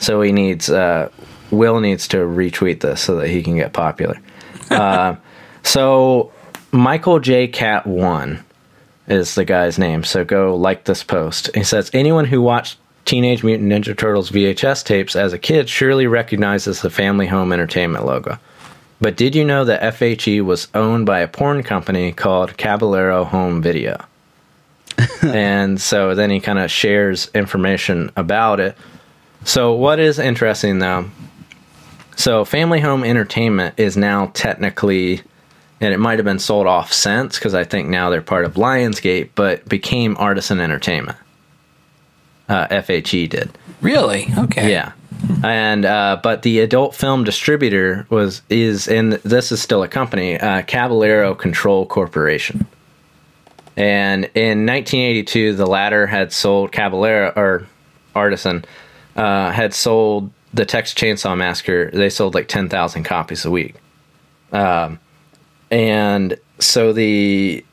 [0.00, 1.10] So he needs uh,
[1.50, 4.20] Will needs to retweet this so that he can get popular.
[4.70, 5.16] uh,
[5.62, 6.32] so
[6.72, 7.48] Michael J.
[7.48, 8.44] Cat One
[9.08, 10.04] is the guy's name.
[10.04, 11.50] So go like this post.
[11.54, 16.06] He says anyone who watched Teenage Mutant Ninja Turtles VHS tapes as a kid surely
[16.06, 18.38] recognizes the Family Home Entertainment logo.
[19.00, 23.60] But did you know that FHE was owned by a porn company called Caballero Home
[23.60, 24.02] Video?
[25.22, 28.76] and so then he kind of shares information about it.
[29.44, 31.10] So what is interesting though?
[32.16, 35.20] So Family Home Entertainment is now technically
[35.80, 38.54] and it might have been sold off since because I think now they're part of
[38.54, 41.18] Lionsgate, but became Artisan Entertainment.
[42.48, 43.50] Uh, FHE did,
[43.82, 44.28] Really?
[44.38, 44.70] Okay.
[44.70, 44.92] yeah,
[45.44, 50.38] and uh, but the adult film distributor was is and this is still a company,
[50.38, 52.66] uh, Caballero Control Corporation.
[53.76, 57.66] And in 1982, the latter had sold Caballero or
[58.14, 58.64] Artisan
[59.16, 61.90] uh, had sold the Texas Chainsaw Massacre.
[61.90, 63.74] They sold like 10,000 copies a week
[64.52, 64.98] Um,
[65.70, 67.64] and so the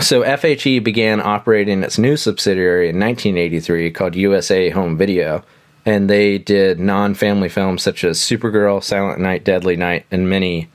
[0.00, 5.44] so FHE began operating its new subsidiary in 1983 called USA Home Video,
[5.86, 10.68] and they did non-family films such as Supergirl, Silent Night, Deadly Night, and many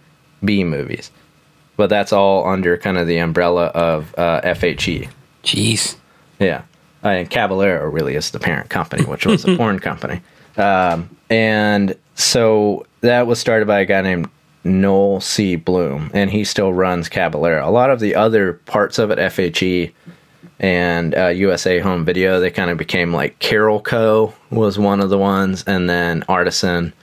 [0.44, 1.12] B movies.
[1.78, 5.10] But that's all under kind of the umbrella of uh, FHE.
[5.44, 5.96] Jeez.
[6.40, 6.64] Yeah.
[7.04, 10.22] Uh, and Caballero really is the parent company, which was a porn company.
[10.58, 14.30] Um, and so that was started by a guy named
[14.64, 15.56] Noel C.
[15.56, 17.68] Bloom, and he still runs Caballero.
[17.68, 19.92] A lot of the other parts of it, FHE
[20.60, 25.18] and uh, USA Home Video, they kind of became like Carolco was one of the
[25.18, 26.94] ones, and then Artisan,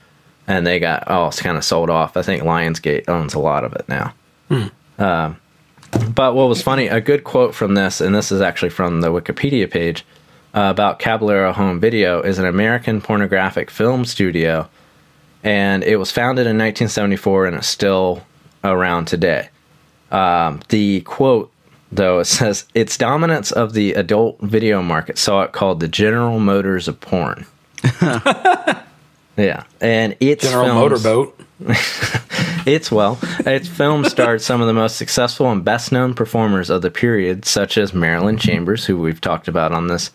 [0.47, 2.17] and they got all kind of sold off.
[2.17, 4.13] I think Lionsgate owns a lot of it now.
[4.97, 5.37] Um,
[6.15, 9.09] but what was funny, a good quote from this, and this is actually from the
[9.09, 10.03] Wikipedia page
[10.55, 14.67] uh, about Caballero Home Video, is an American pornographic film studio,
[15.43, 18.23] and it was founded in 1974 and it's still
[18.63, 19.49] around today.
[20.11, 21.51] Um, the quote,
[21.95, 26.39] though, it says its dominance of the adult video market saw it called the General
[26.39, 27.45] Motors of porn.
[29.37, 31.39] yeah, and its General films- Motorboat.
[32.65, 36.81] it's well, its film starred some of the most successful and best known performers of
[36.81, 40.11] the period, such as Marilyn Chambers, who we've talked about on this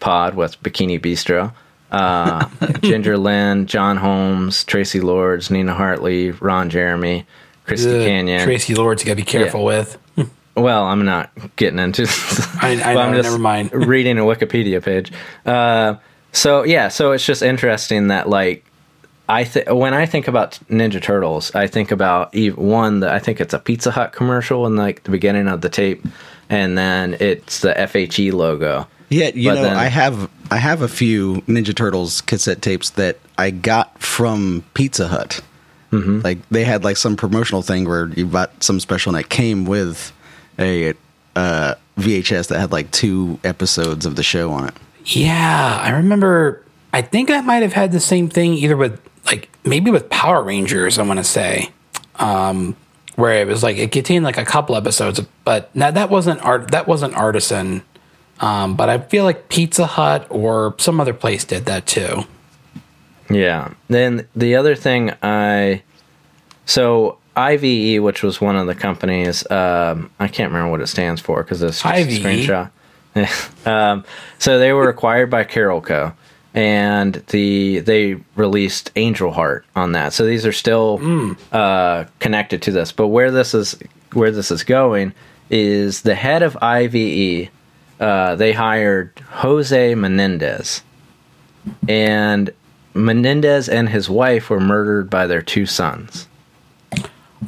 [0.00, 1.52] pod with Bikini Bistro,
[1.90, 2.48] uh,
[2.80, 7.26] Ginger Lynn, John Holmes, Traci Lords, Nina Hartley, Ron Jeremy,
[7.66, 8.48] Christy Ugh, Canyon.
[8.48, 9.98] Traci Lords, you gotta be careful with.
[10.56, 12.04] Well, I'm not getting into.
[12.62, 13.72] I- I Well, I'm just never mind.
[13.86, 15.12] reading a Wikipedia page.
[15.44, 15.96] Uh,
[16.32, 18.64] so yeah, so it's just interesting that like
[19.28, 23.18] I th- when I think about Ninja Turtles, I think about ev- one that I
[23.18, 26.04] think it's a Pizza Hut commercial in like the beginning of the tape,
[26.48, 30.80] and then it's the FHE logo, Yeah, you But know, then- I have I have
[30.82, 35.40] a few Ninja Turtles cassette tapes that I got from Pizza Hut.
[35.92, 36.20] Mm-hmm.
[36.22, 39.64] Like they had like some promotional thing where you bought some special and it came
[39.64, 40.12] with
[40.58, 40.94] a
[41.34, 44.74] uh, VHS that had like two episodes of the show on it.
[45.04, 46.62] Yeah, I remember.
[46.92, 50.42] I think I might have had the same thing either with like maybe with Power
[50.42, 50.98] Rangers.
[50.98, 51.70] I want to say,
[52.16, 52.76] um,
[53.16, 56.70] where it was like it contained like a couple episodes, but now that wasn't art.
[56.70, 57.82] That wasn't Artisan.
[58.40, 62.24] Um, but I feel like Pizza Hut or some other place did that too.
[63.30, 63.72] Yeah.
[63.88, 65.82] Then the other thing I
[66.66, 71.20] so IVE, which was one of the companies, um, I can't remember what it stands
[71.20, 72.08] for because it's just IVE?
[72.08, 72.70] a screenshot.
[73.66, 74.04] um,
[74.38, 76.14] so they were acquired by Carolco,
[76.54, 80.12] and the they released Angel Heart on that.
[80.12, 81.00] So these are still
[81.52, 82.92] uh, connected to this.
[82.92, 83.78] But where this is
[84.12, 85.14] where this is going
[85.48, 87.50] is the head of IVE.
[87.98, 90.82] Uh, they hired Jose Menendez,
[91.88, 92.52] and
[92.92, 96.26] Menendez and his wife were murdered by their two sons.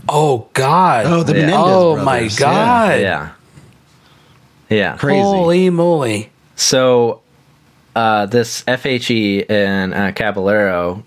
[0.09, 1.07] Oh God!
[1.07, 1.47] Oh, the Yeah.
[1.47, 2.05] Menendez oh brothers.
[2.05, 3.01] my God!
[3.01, 3.31] Yeah.
[4.69, 4.97] Yeah.
[4.97, 5.21] Crazy.
[5.23, 6.31] Holy moly!
[6.57, 7.21] So
[7.97, 11.03] uh, this FHE and uh, Caballero,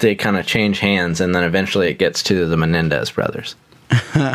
[0.00, 3.54] they kind of change hands, and then eventually it gets to the Menendez brothers.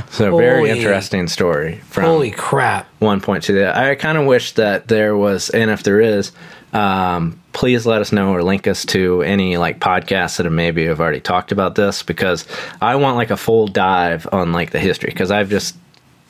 [0.09, 2.87] so a very Holy- interesting story from Holy crap!
[2.99, 3.91] one point to the other.
[3.91, 6.31] I kind of wish that there was, and if there is,
[6.73, 10.85] um, please let us know or link us to any like podcasts that have maybe
[10.85, 12.45] have already talked about this because
[12.81, 15.75] I want like a full dive on like the history because I've just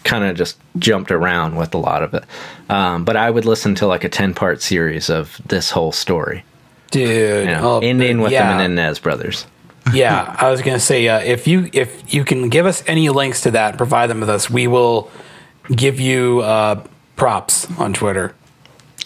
[0.03, 2.23] kind of just jumped around with a lot of it.
[2.69, 6.43] Um, but I would listen to like a 10 part series of this whole story,
[6.89, 8.47] Dude, you know, oh, ending with yeah.
[8.47, 9.45] the Menendez brothers.
[9.93, 13.41] yeah, I was gonna say uh, if you if you can give us any links
[13.41, 15.09] to that, and provide them with us, we will
[15.75, 16.83] give you uh,
[17.15, 18.35] props on Twitter.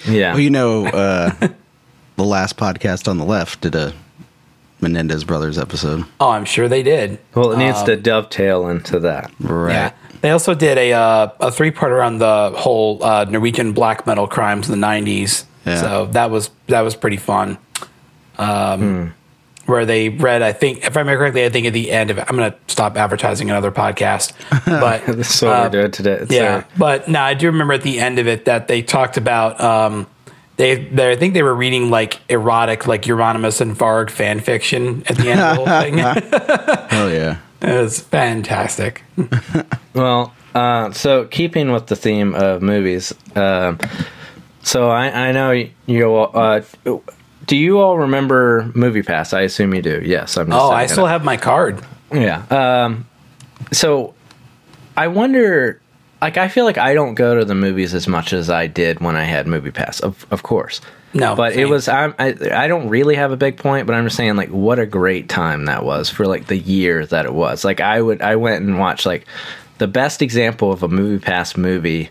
[0.08, 0.32] Yeah.
[0.34, 1.32] Well, you know, uh,
[2.16, 3.94] the last podcast on the left did a
[4.82, 6.06] Menendez brothers episode.
[6.20, 7.18] Oh, I'm sure they did.
[7.34, 9.32] well, it needs to dovetail into that.
[9.40, 9.72] Right.
[9.74, 9.92] Yeah,
[10.22, 14.28] they also did a uh, a three parter on the whole uh, Norwegian black metal
[14.28, 15.46] crimes in the '90s.
[15.66, 15.82] Yeah.
[15.82, 17.58] So that was that was pretty fun.
[18.38, 19.08] Um, Hmm.
[19.66, 22.20] Where they read, I think, if I remember correctly, I think at the end of
[22.20, 24.34] it, I'm going to stop advertising another podcast.
[24.66, 26.14] But what uh, we're doing today.
[26.22, 28.82] It's, Yeah, uh, but no, I do remember at the end of it that they
[28.82, 30.08] talked about um,
[30.58, 35.04] they, they I think they were reading like erotic, like Euronymous and Varg fan fiction
[35.08, 35.98] at the end of the whole thing.
[36.90, 37.38] Hell yeah.
[37.62, 39.04] it was fantastic.
[39.94, 43.80] Well, uh, so keeping with the theme of movies, um,
[44.64, 45.52] so I, I know
[45.86, 46.16] you.
[46.16, 46.64] Uh,
[47.46, 49.34] do you all remember Movie Pass?
[49.34, 50.02] I assume you do.
[50.04, 50.48] Yes, I'm.
[50.48, 50.90] Just Oh, I it.
[50.90, 51.84] still have my card.
[52.12, 52.44] Yeah.
[52.50, 53.06] Um,
[53.72, 54.14] so
[54.98, 55.80] I wonder.
[56.22, 59.00] Like, I feel like I don't go to the movies as much as I did
[59.00, 60.00] when I had Movie Pass.
[60.00, 60.82] Of of course.
[61.14, 61.88] No, but it was.
[61.88, 64.80] I'm, I I don't really have a big point, but I'm just saying like what
[64.80, 67.64] a great time that was for like the year that it was.
[67.64, 69.26] Like I would I went and watched like
[69.78, 72.10] the best example of a Movie Pass movie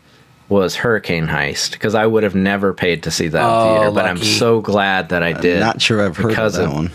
[0.54, 3.90] was Hurricane Heist because I would have never paid to see that Oh, in theater,
[3.92, 5.56] but I'm so glad that I did.
[5.56, 6.90] I'm Not sure I've heard of because that one.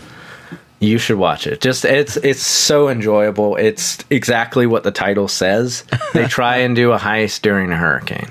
[0.80, 1.60] You should watch it.
[1.60, 3.56] Just it's it's so enjoyable.
[3.56, 5.84] It's exactly what the title says.
[6.14, 8.30] They try and do a heist during a hurricane,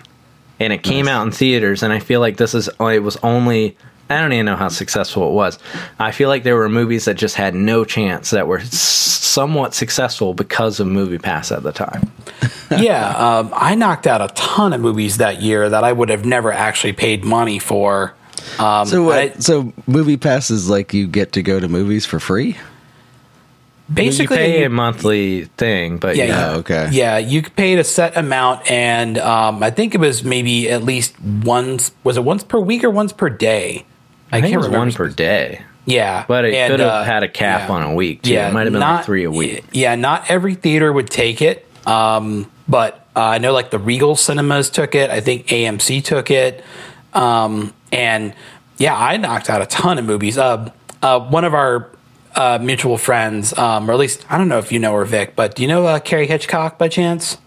[0.60, 1.84] and it came out in theaters.
[1.84, 3.78] And I feel like this is it was only
[4.10, 5.60] I don't even know how successful it was.
[5.99, 10.34] I feel like there were movies that just had no chance that were somewhat successful
[10.34, 12.12] because of Movie Pass at the time.
[12.72, 16.26] yeah, um, I knocked out a ton of movies that year that I would have
[16.26, 18.16] never actually paid money for.
[18.57, 19.18] Um, So what?
[19.20, 22.57] I- so movie pass is like you get to go to movies for free.
[23.93, 26.89] basically, you pay a monthly thing, but yeah, yeah, Oh, okay.
[26.91, 31.20] Yeah, you paid a set amount, and um, I think it was maybe at least
[31.22, 31.91] once.
[32.03, 33.86] Was it once per week or once per day?
[34.32, 35.62] I think it was remember one per day.
[35.86, 37.76] Yeah, But it and, could have uh, had a cap yeah.
[37.76, 38.34] on a week too.
[38.36, 39.64] it might have been like three a week.
[39.72, 44.16] Yeah, not every theater would take it, um, but uh, I know like the Regal
[44.16, 45.10] Cinemas took it.
[45.10, 46.64] I think AMC took it,
[47.14, 48.34] um, and
[48.78, 50.38] yeah, I knocked out a ton of movies.
[50.38, 50.72] Uh,
[51.02, 51.90] uh, one of our
[52.36, 55.36] uh, mutual friends, um, or at least I don't know if you know her, Vic,
[55.36, 57.38] but do you know uh, Carrie Hitchcock by chance?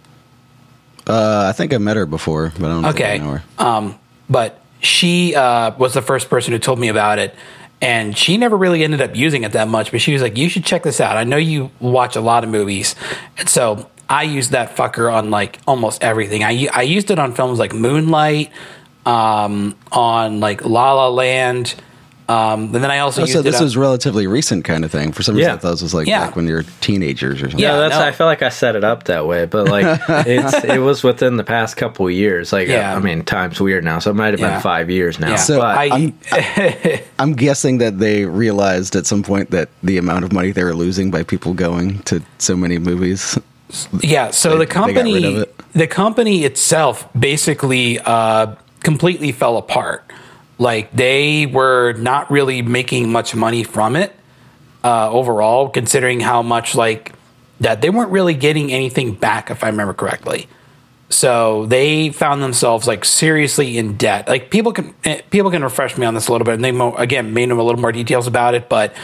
[1.06, 3.18] Uh, I think I met her before, but I don't Okay.
[3.18, 3.42] think I know her.
[3.58, 7.34] Um, but she uh, was the first person who told me about it.
[7.80, 10.48] And she never really ended up using it that much, but she was like, You
[10.48, 11.16] should check this out.
[11.16, 12.94] I know you watch a lot of movies.
[13.38, 16.44] And so I used that fucker on like almost everything.
[16.44, 18.52] I, I used it on films like Moonlight,
[19.06, 21.74] um, on like La La Land,
[22.28, 24.90] Um, and then I also Oh, used so this on- was relatively recent kind of
[24.90, 25.12] thing.
[25.12, 25.54] For some reason, Yeah.
[25.54, 26.26] I thought this was like Yeah.
[26.26, 27.58] back when you're teenagers or something.
[27.58, 27.94] Yeah, Yeah, that's.
[27.96, 28.02] no.
[28.04, 31.36] I feel like I set it up that way, but like it's it was within
[31.36, 32.52] the past couple of years.
[32.52, 32.94] Like, Yeah.
[32.96, 34.52] I mean, time's weird now, so it might have Yeah.
[34.52, 35.30] been five years now.
[35.30, 35.36] Yeah.
[35.36, 36.12] So but I,
[37.18, 40.74] I'm guessing that they realized at some point that the amount of money they were
[40.74, 43.38] losing by people going to so many movies.
[44.00, 45.44] Yeah, so They- the they got rid company,
[45.74, 48.48] the company itself, basically uh,
[48.82, 50.04] completely fell apart.
[50.62, 54.14] Like they were not really making much money from it
[54.84, 57.12] uh, overall, considering how much like
[57.58, 60.46] that they weren't really getting anything back, if I remember correctly.
[61.08, 64.28] So they found themselves like seriously in debt.
[64.28, 66.70] Like people can eh, people can refresh me on this a little bit, and they
[66.70, 68.68] mo- again may know a little more details about it.
[68.68, 68.94] But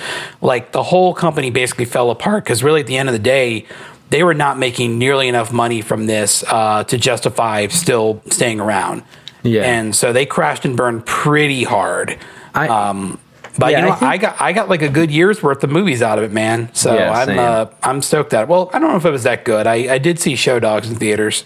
[0.41, 3.67] like the whole company basically fell apart because really at the end of the day,
[4.11, 9.03] they were not making nearly enough money from this uh, to justify still staying around.
[9.43, 9.63] Yeah.
[9.63, 12.19] and so they crashed and burned pretty hard.
[12.55, 13.19] I, Um,
[13.59, 15.63] but Yeah, you know, I think- I, got I got like a good year's worth
[15.65, 16.71] of movies out of it, man.
[16.75, 18.49] So Yeah, I'm uh, I'm stoked at it.
[18.49, 19.67] Well, I don't know if it was that good.
[19.67, 21.45] I, I did see Show Dogs in theaters.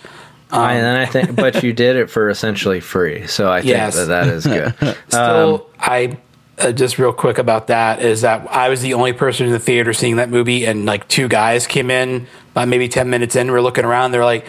[0.50, 3.96] I, and I think, but you did it for essentially free, so I think Yes.
[3.96, 4.74] that that is good.
[5.08, 6.18] Still, I
[6.58, 9.58] uh, just real quick about that is that I was the only person in the
[9.58, 13.46] theater seeing that movie, and like two guys came in about maybe ten minutes in.
[13.46, 14.12] We were looking around.
[14.12, 14.44] They're like,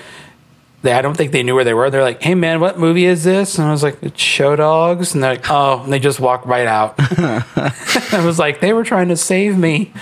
[0.84, 1.90] they I don't think they knew where they were.
[1.90, 5.14] They're like, "Hey man, what movie is this?" And I was like, "It's Show Dogs,"
[5.14, 6.96] and they're like, "Oh," and they just walked right out.
[7.00, 9.94] I was like, they were trying to save me.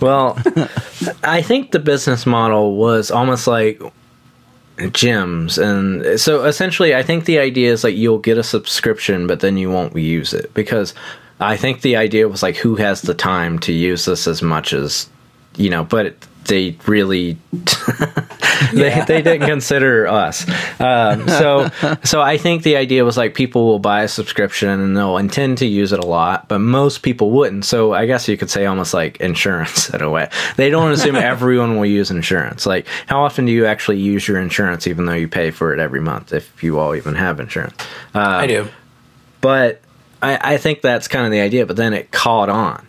[0.00, 0.38] Well,
[1.24, 3.82] I think the business model was almost like
[4.78, 9.40] gyms and so essentially I think the idea is like you'll get a subscription but
[9.40, 10.94] then you won't use it because
[11.38, 14.72] I think the idea was like who has the time to use this as much
[14.72, 15.06] as
[15.60, 16.14] you know but
[16.46, 17.36] they really
[18.72, 20.48] they, they didn't consider us.
[20.80, 21.70] Um, so
[22.02, 25.58] so I think the idea was like people will buy a subscription and they'll intend
[25.58, 27.64] to use it a lot but most people wouldn't.
[27.66, 30.28] So I guess you could say almost like insurance in a way.
[30.56, 32.66] They don't assume everyone will use insurance.
[32.66, 35.78] Like how often do you actually use your insurance even though you pay for it
[35.78, 37.76] every month if you all even have insurance?
[38.14, 38.68] I do.
[39.40, 39.82] but
[40.22, 41.66] I, I think that's kind of the idea.
[41.66, 42.86] But then it caught on,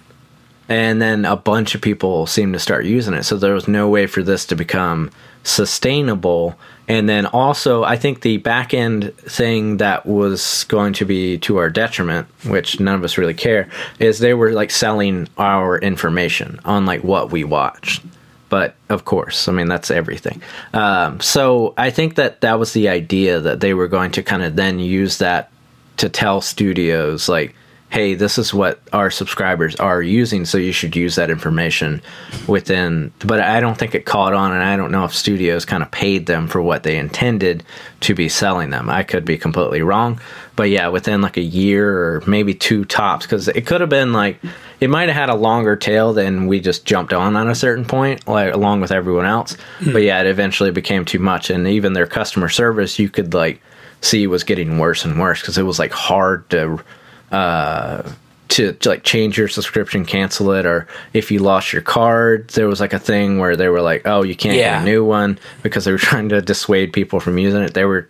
[0.72, 3.24] and then a bunch of people seemed to start using it.
[3.24, 5.11] So there was no way for this to become
[5.43, 6.57] sustainable.
[6.88, 11.57] And then also, I think the back end thing that was going to be to
[11.57, 13.67] our detriment, which none of us really care,
[13.99, 18.01] is they were like selling our information on like what we watched.
[18.47, 20.41] But of course, I mean that's everything.
[20.74, 24.41] Um, so I think that that was the idea that they were going to kind
[24.41, 25.51] of then use that
[25.97, 27.55] to tell studios like
[27.92, 32.02] hey this is what our subscribers are using so you should use that information
[32.48, 35.84] within but i don't think it caught on and i don't know if studios kind
[35.84, 37.64] of paid them for what they intended
[38.02, 38.89] to be selling them.
[38.89, 40.20] I could be completely wrong
[40.56, 44.14] but yeah within like a year or maybe two tops because it could have been
[44.14, 44.39] like
[44.80, 47.86] it might have had a longer tail than we just jumped on on a certain
[47.86, 49.98] point like along with everyone else but hmm.
[49.98, 53.62] yeah it eventually became too much and even their customer service you could like
[54.02, 56.84] see was getting worse and worse because it was like hard to
[57.32, 58.03] uh
[58.49, 62.67] to, to like change your subscription cancel it or if you lost your card there
[62.67, 64.79] was like a thing where they were like oh you can't Yeah.
[64.79, 67.86] get a new one because they were trying to dissuade people from using it they
[67.86, 68.09] were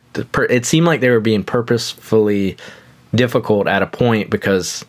[0.49, 2.57] it seemed like they were being purposefully
[3.13, 4.83] difficult at a point because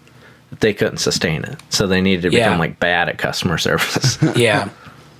[0.60, 2.58] they couldn't sustain it so they needed to become Yeah.
[2.58, 4.70] like bad at customer service yeah.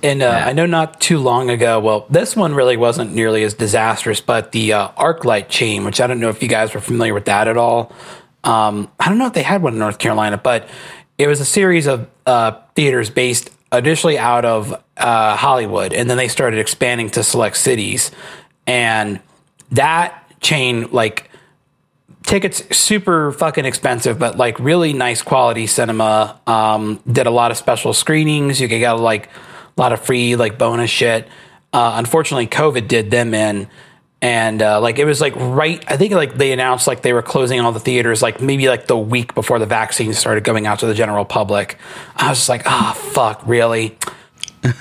[0.01, 0.47] And uh, Yeah.
[0.47, 4.51] I know not too long ago, well, this one really wasn't nearly as disastrous, but
[4.51, 7.47] the uh, ArcLight chain, which I don't know if you guys were familiar with that
[7.47, 7.93] at all.
[8.43, 10.69] Um, I don't know if they had one in North Carolina, but
[11.17, 16.17] it was a series of uh, theaters based initially out of uh, Hollywood, and then
[16.17, 18.11] they started expanding to select cities.
[18.67, 19.19] And
[19.71, 21.29] that chain, like,
[22.23, 26.39] tickets super fucking expensive, but like really nice quality cinema.
[26.47, 28.59] Um, did a lot of special screenings.
[28.59, 29.27] You could get like
[29.77, 31.27] a lot of free like bonus shit.
[31.71, 33.67] Uh, unfortunately, COVID did them in,
[34.23, 35.83] and uh, like it was like right.
[35.85, 38.87] I think like they announced like they were closing all the theaters like maybe like
[38.87, 41.77] the week before the vaccine started going out to the general public.
[42.15, 43.97] I was just like, ah, fuck, really?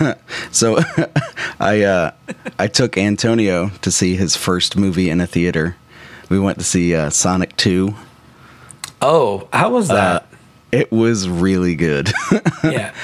[0.53, 0.79] So
[1.61, 2.13] I uh,
[2.57, 5.75] I took Antonio to see his first movie in a theater.
[6.29, 7.97] We went to see uh, Sonic Two.
[9.01, 10.29] Oh, how was that?
[10.71, 12.13] It was really good.
[12.65, 12.95] yeah,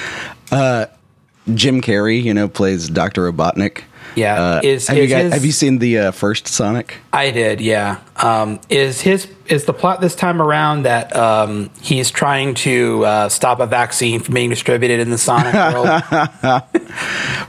[1.53, 3.83] Jim Carrey, you know, plays Doctor Robotnik.
[4.15, 4.35] Yeah.
[4.41, 6.95] Uh, is, have you is guys, his- have you seen the uh, first Sonic?
[7.13, 7.99] I did, yeah.
[8.17, 13.29] Um, is his is the plot this time around that um, he's trying to uh,
[13.29, 16.63] stop a vaccine from being distributed in the Sonic world?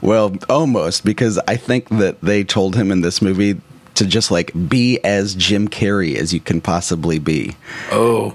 [0.01, 3.61] Well, almost because I think that they told him in this movie
[3.97, 7.55] to just like be as Jim Carrey as you can possibly be.
[7.91, 8.35] oh,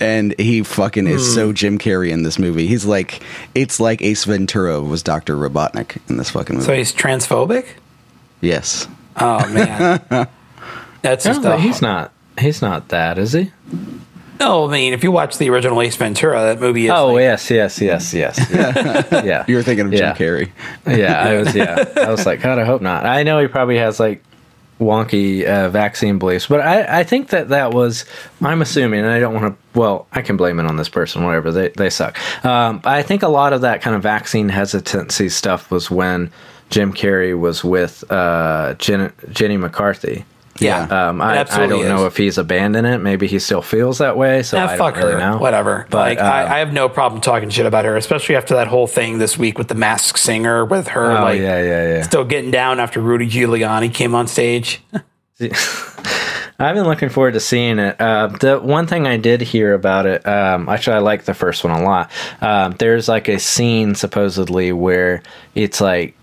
[0.00, 1.54] and he fucking is so hmm.
[1.54, 2.66] Jim Carrey in this movie.
[2.66, 3.22] He's like,
[3.54, 6.66] it's like Ace Ventura was Doctor Robotnik in this fucking movie.
[6.66, 7.66] So he's transphobic.
[8.40, 8.88] yes,
[9.18, 10.04] Oh man,
[11.02, 12.12] that's No, just but a, he's not.
[12.38, 13.50] He's not that, is he?
[14.38, 16.90] No, I mean, if you watch the original Ace Ventura, that movie is.
[16.90, 18.46] Oh like, yes, yes, yes, yes.
[18.50, 19.44] Yeah, yeah.
[19.48, 20.12] you were thinking of Yeah.
[20.12, 20.50] Jim Carrey.
[20.86, 21.54] yeah, I was.
[21.54, 23.06] Yeah, I was like, God, I hope not.
[23.06, 24.22] I know he probably has like
[24.80, 28.04] wonky uh, vaccine beliefs, but I, I think that that was.
[28.42, 29.78] I'm assuming, and I don't want to.
[29.78, 31.24] Well, I can blame it on this person.
[31.24, 32.18] Whatever they they suck.
[32.44, 36.30] Um, I think a lot of that kind of vaccine hesitancy stuff was when
[36.70, 40.24] Jim Carrey was with uh, Jen, Jenny McCarthy.
[40.60, 41.08] Yeah.
[41.08, 42.98] Um, It I, I don't know if he's abandoned it.
[42.98, 44.42] Maybe he still feels that way.
[44.42, 45.30] So Nah, I fuck don't really her.
[45.32, 45.38] know.
[45.38, 45.86] Whatever.
[45.90, 48.66] But, like, I, uh, I have no problem talking shit about her, especially after that
[48.66, 52.02] whole thing this week with the Masked Singer, with her Oh like yeah, yeah, yeah.
[52.02, 54.82] still getting down after Rudy Giuliani came on stage.
[56.58, 58.00] I've been looking forward to seeing it.
[58.00, 61.62] Uh, the one thing I did hear about it, um, actually, I like the first
[61.62, 62.10] one a lot.
[62.40, 65.22] Um, there's like a scene supposedly where
[65.54, 66.15] it's like,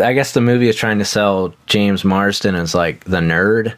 [0.00, 3.74] I guess the movie is trying to sell James Marsden as like the nerd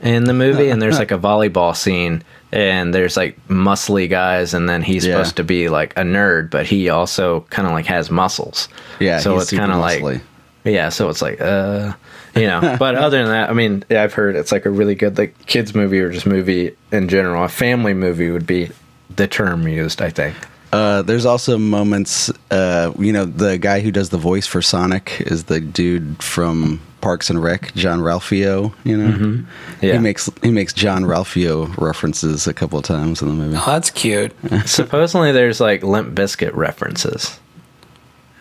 [0.00, 4.68] in the movie, and there's like a volleyball scene, and there's like muscly guys, and
[4.68, 5.12] then he's Yeah.
[5.14, 8.68] supposed to be like a nerd, but he also kind of like has muscles.
[8.98, 10.20] Yeah, so it's kind of like
[10.64, 11.92] yeah, so it's like, uh,
[12.36, 12.76] you know.
[12.78, 15.34] but other than that, I mean, yeah, I've heard it's like a really good like
[15.46, 17.44] kids movie or just movie in general.
[17.44, 18.70] A family movie would be
[19.14, 20.34] the term used, I think.
[20.72, 25.20] Uh, there's also moments, uh, you know, the guy who does the voice for Sonic
[25.26, 28.72] is the dude from Parks and Rec, Jean-Ralphio.
[28.84, 29.84] You know, Mm-hmm.
[29.84, 29.92] Yeah.
[29.92, 33.56] he makes he makes Jean-Ralphio references a couple of times in the movie.
[33.58, 34.32] Oh, that's cute.
[34.66, 37.38] Supposedly, there's like Limp Bizkit references.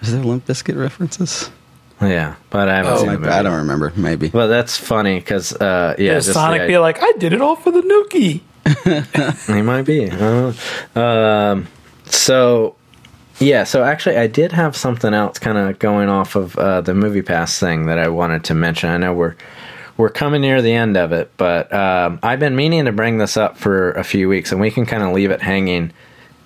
[0.02, 1.50] Is there Limp Bizkit references?
[2.00, 2.98] Yeah, but I haven't Oh.
[2.98, 3.92] seen the I don't remember.
[3.96, 4.30] Maybe.
[4.30, 7.56] But that's funny because, uh, yeah, Does just Sonic be like, I did it all
[7.56, 8.42] for the nookie?
[9.54, 10.10] He might be.
[10.10, 10.54] I.
[10.96, 11.68] Um,
[12.12, 12.76] so,
[13.40, 13.64] yeah.
[13.64, 17.22] So actually, I did have something else kind of going off of uh, the Movie
[17.22, 18.90] Pass thing that I wanted to mention.
[18.90, 19.36] I know we're
[19.98, 23.38] we're coming near the end of it, but um, I've been meaning to bring this
[23.38, 25.92] up for a few weeks, and we can kind of leave it hanging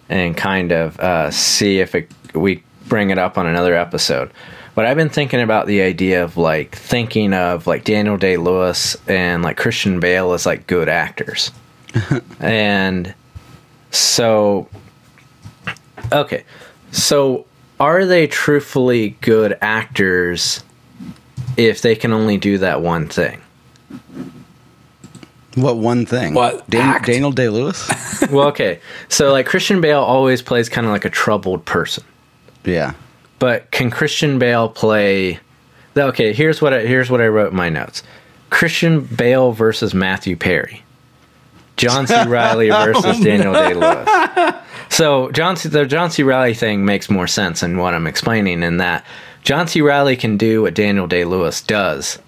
[0.09, 4.31] and kind of uh, see if it, we bring it up on another episode.
[4.75, 8.97] But I've been thinking about the idea of like thinking of like Daniel Day Lewis
[9.07, 11.51] and like Christian Bale as like good actors.
[12.41, 13.13] and
[13.91, 14.67] so,
[16.11, 16.43] okay.
[16.91, 17.45] So,
[17.79, 20.63] are they truthfully good actors
[21.57, 23.41] if they can only do that one thing?
[25.55, 26.33] What one thing?
[26.33, 27.05] What, Dan- act?
[27.05, 27.89] Daniel Day Lewis?
[28.31, 28.79] well, okay.
[29.09, 32.03] So, like, Christian Bale always plays kind of like a troubled person.
[32.63, 32.93] yeah.
[33.37, 35.39] But can Christian Bale play?
[35.97, 38.01] Okay, here's what I, here's what I wrote in my notes:
[38.49, 40.81] Christian Bale versus Matthew Perry,
[41.75, 42.15] John C.
[42.27, 44.55] Reilly versus oh, Daniel Day Lewis.
[44.89, 45.69] So John C.
[45.69, 46.23] the John C.
[46.23, 49.05] Reilly thing makes more sense in what I'm explaining in that
[49.43, 49.81] John C.
[49.81, 52.19] Reilly can do what Daniel Day Lewis does,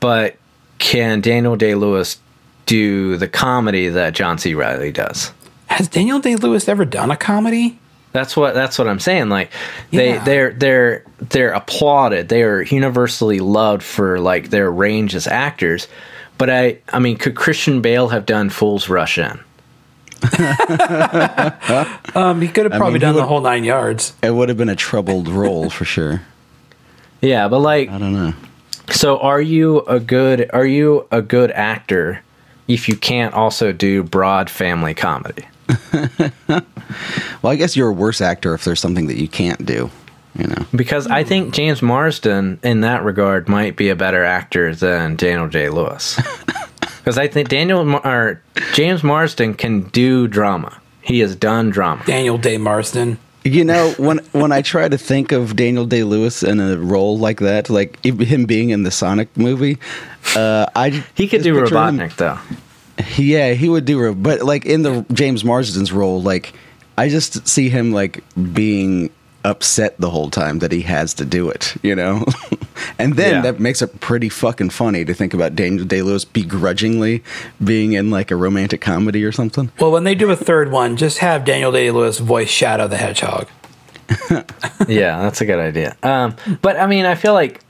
[0.00, 0.36] but
[0.78, 2.18] can Daniel Day Lewis
[2.66, 4.54] do the comedy that John C.
[4.54, 5.32] Reilly does?
[5.66, 7.78] Has Daniel Day Lewis ever done a comedy?
[8.12, 9.28] That's what that's what I'm saying.
[9.30, 9.50] Like
[9.90, 10.24] they Yeah.
[10.24, 12.28] they're they're they're applauded.
[12.28, 15.88] They are universally loved for like their range as actors.
[16.36, 19.40] But I I mean, could Christian Bale have done Fools Rush In?
[22.14, 24.12] Um, he could have probably mean, he done the whole nine yards.
[24.22, 26.20] It would have been a troubled role for sure.
[27.22, 28.34] Yeah, but like I don't know.
[28.90, 32.22] so are you a good are you a good actor
[32.68, 35.46] if you can't also do broad family comedy?
[37.42, 39.90] Well, I guess you're a worse actor if there's something that you can't do.
[40.38, 40.66] You know.
[40.74, 45.48] Because I think James Marsden, in that regard, might be a better actor than Daniel
[45.48, 45.68] J.
[45.68, 46.18] Lewis.
[47.02, 48.40] Because I think Daniel Mar- or
[48.74, 50.78] James Marsden can do drama.
[51.02, 52.02] He has done drama.
[52.06, 53.18] Daniel Day Marsden.
[53.44, 57.18] You know, when when I try to think of Daniel Day Lewis in a role
[57.18, 59.78] like that, like him being in the Sonic movie,
[60.36, 62.38] uh, I He could just do picture him- Robotnik though.
[63.16, 66.52] Yeah, he would do, Ro- but like in the James Marsden's role, like
[66.96, 68.22] I just see him like
[68.52, 69.10] being
[69.44, 72.24] upset the whole time that he has to do it, you know.
[72.98, 73.40] and then Yeah.
[73.42, 77.22] that makes it pretty fucking funny to think about Daniel Day Lewis begrudgingly
[77.62, 79.70] being in like a romantic comedy or something.
[79.80, 82.96] Well, when they do a third one, just have Daniel Day Lewis voice Shadow the
[82.96, 83.48] Hedgehog.
[84.88, 85.96] yeah, that's a good idea.
[86.02, 87.60] Um, but I mean, I feel like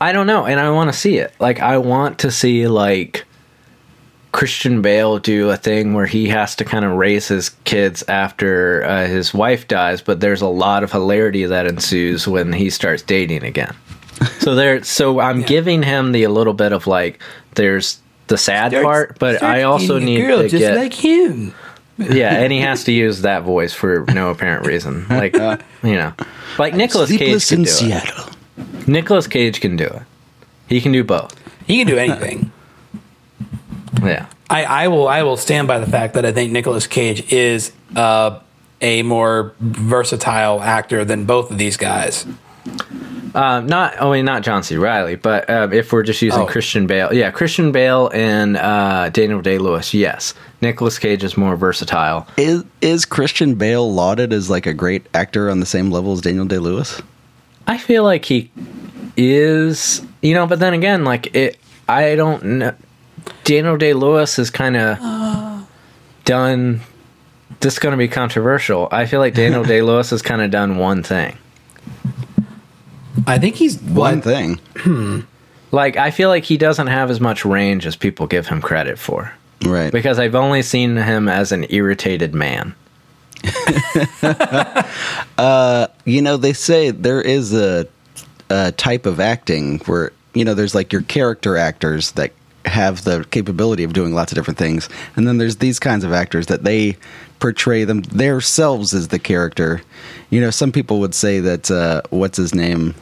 [0.00, 1.32] I don't know, and I want to see it.
[1.38, 3.24] Like, I want to see like
[4.32, 8.82] Christian Bale do a thing where he has to kind of raise his kids after
[8.84, 13.02] uh, his wife dies, but there's a lot of hilarity that ensues when he starts
[13.02, 13.74] dating again.
[14.40, 17.20] So there, so I'm giving him the a little bit of like,
[17.56, 21.54] there's the sad part, but I also need to get like him.
[21.98, 25.06] Yeah, and he has to use that voice for no apparent reason.
[25.08, 25.34] Like,
[25.82, 26.14] you know,
[26.58, 27.72] like Nicolas Cage Sleepless can in do it.
[27.72, 28.32] Seattle.
[28.86, 30.02] Nicolas Cage can do it.
[30.68, 31.38] He can do both.
[31.66, 32.50] He can do anything.
[34.00, 34.26] Yeah.
[34.48, 37.72] I, I will I will stand by the fact that I think Nicolas Cage is
[37.96, 38.38] uh,
[38.80, 42.26] a more versatile actor than both of these guys.
[43.34, 44.76] Um, not I mean not John C.
[44.76, 46.46] Reilly, but um, if we're just using Oh.
[46.46, 50.34] Christian Bale, yeah, Christian Bale and uh, Daniel Day Lewis, yes.
[50.60, 52.26] Nicolas Cage is more versatile.
[52.36, 56.20] Is is Christian Bale lauded as like a great actor on the same level as
[56.20, 57.00] Daniel Day Lewis?
[57.66, 58.50] I feel like he
[59.16, 62.74] is, you know, but then again, like it, I don't know.
[63.44, 65.66] Daniel Day Lewis is kind of
[66.24, 66.80] done.
[67.60, 68.88] This is going to be controversial.
[68.90, 71.36] I feel like Daniel Day Lewis has kind of done one thing.
[73.26, 74.58] I think he's One what thing,
[75.70, 78.98] Like I feel like he doesn't have as much range as people give him credit
[78.98, 79.32] for.
[79.64, 79.90] right?
[79.92, 82.74] Because I've only seen him as an irritated man.
[85.38, 87.86] Uh, you know, they say there is a,
[88.50, 92.30] a type of acting where you know there's like your character actors that
[92.64, 96.12] have the capability of doing lots of different things, and then there's these kinds of
[96.12, 96.96] actors that they
[97.38, 99.82] portray them themselves as the character.
[100.30, 102.94] You know, some people would say that uh, what's his name?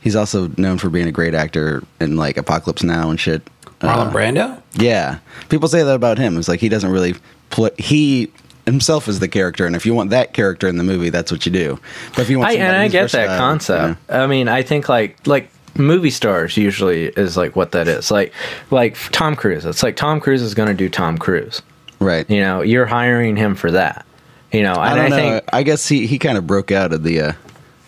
[0.00, 3.42] He's also known for being a great actor in like Apocalypse Now and shit.
[3.80, 4.62] Marlon Uh, Brando.
[4.74, 6.38] Yeah, people say that about him.
[6.38, 7.14] It's like he doesn't really
[7.50, 7.70] play.
[7.78, 8.30] He
[8.66, 11.44] himself is the character, and if you want that character in the movie, that's what
[11.44, 11.78] you do.
[12.10, 13.98] But if you want, I, and I get that concept.
[14.08, 18.10] I mean, I think like like movie stars usually is like what that is.
[18.10, 18.32] Like
[18.70, 19.64] like Tom Cruise.
[19.64, 21.62] It's like Tom Cruise is going to do Tom Cruise.
[21.98, 22.28] right?
[22.30, 24.06] You know, you're hiring him for that.
[24.52, 25.16] You know, I don't I, know.
[25.16, 27.32] think I guess he he kind of broke out of the uh,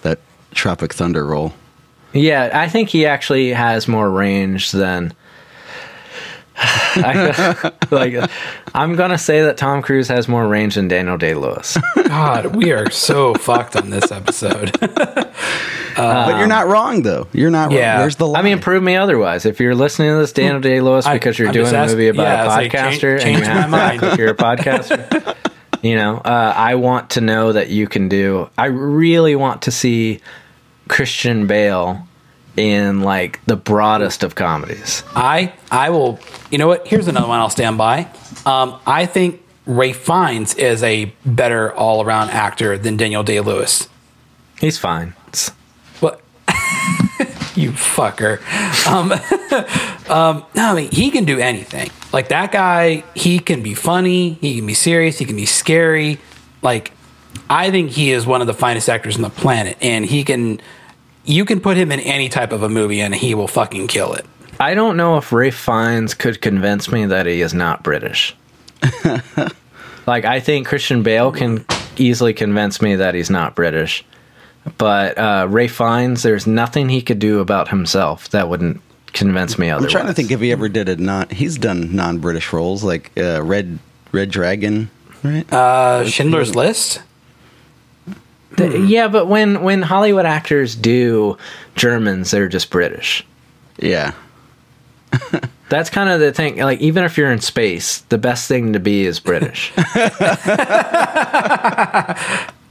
[0.03, 0.21] that
[0.53, 1.53] Tropic Thunder role.
[2.13, 5.13] yeah, I think he actually has more range than.
[6.95, 8.31] I, like,
[8.75, 11.77] I'm gonna say that Tom Cruise has more range than Daniel Day Lewis.
[11.97, 14.79] God, we are so fucked on this episode.
[15.97, 17.27] but you're not wrong though.
[17.33, 17.73] You're not.
[17.73, 17.95] yeah.
[17.95, 18.01] wrong.
[18.03, 18.41] Where's the line?
[18.41, 19.45] I mean, prove me otherwise.
[19.45, 22.09] If you're listening to this Daniel Day Lewis because you're I'm doing just a movie
[22.09, 24.19] about yeah, a it's like, change- podcaster and change you have my mind.
[24.19, 25.37] you're a podcaster,
[25.83, 28.49] you know, uh, I want to know that you can do.
[28.57, 30.21] I really want to see
[30.89, 32.07] Christian Bale
[32.57, 35.03] in like the broadest of comedies.
[35.15, 36.19] I I will.
[36.51, 36.87] You know what?
[36.87, 38.09] Here's another one I'll stand by.
[38.45, 43.89] Um, I think Ralph Fiennes is a better all around actor than Daniel Day Lewis.
[44.61, 45.15] He's fine.
[46.01, 46.21] What?
[47.57, 48.41] you fucker.
[48.87, 49.13] Um,
[50.11, 51.91] um, no, I mean, he can do anything.
[52.13, 56.19] Like that guy, he can be funny, he can be serious, he can be scary.
[56.61, 56.93] Like,
[57.49, 60.61] I think he is one of the finest actors on the planet, and he can.
[61.25, 64.13] You can put him in any type of a movie, and he will fucking kill
[64.15, 64.27] it.
[64.59, 68.37] I don't know if Ralph Fiennes could convince me that he is not British.
[70.07, 71.65] like I think Christian Bale can
[71.97, 74.05] easily convince me that he's not British,
[74.79, 78.81] but uh, Ralph Fiennes, there's nothing he could do about himself that wouldn't
[79.13, 79.95] convince me otherwise.
[79.95, 81.29] I'm trying to think if he ever did a non.
[81.29, 83.79] He's done non-British roles like uh, Red
[84.13, 84.91] Red Dragon,
[85.23, 85.51] right?
[85.53, 87.03] Uh, Schindler's List.
[88.57, 88.87] Th- hmm.
[88.87, 91.37] Yeah, but when when Hollywood actors do
[91.75, 93.25] Germans, they're just British.
[93.79, 94.13] yeah.
[95.69, 96.59] That's kind of the thing.
[96.59, 99.73] Like, even if you're in space, the best thing to be is British.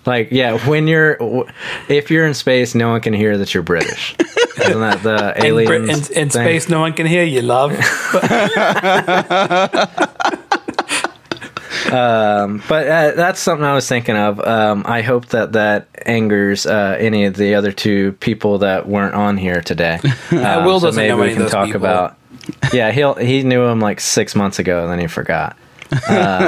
[0.05, 1.17] like, yeah, when you're,
[1.89, 4.15] if you're in space, no one can hear that you're British.
[4.19, 6.07] Isn't that the In, aliens?
[6.07, 7.71] Brit- in, in space, no one can hear you, love.
[11.91, 14.39] But uh, that's something I was thinking of.
[14.39, 19.15] Um, I hope that that angers uh, any of the other two people that weren't
[19.15, 19.99] on here today.
[20.31, 21.81] Uh, Will so doesn't maybe know we any of can those talk people.
[21.81, 22.17] about.
[22.73, 25.57] Yeah, he'll he knew him like six months ago, and then he forgot.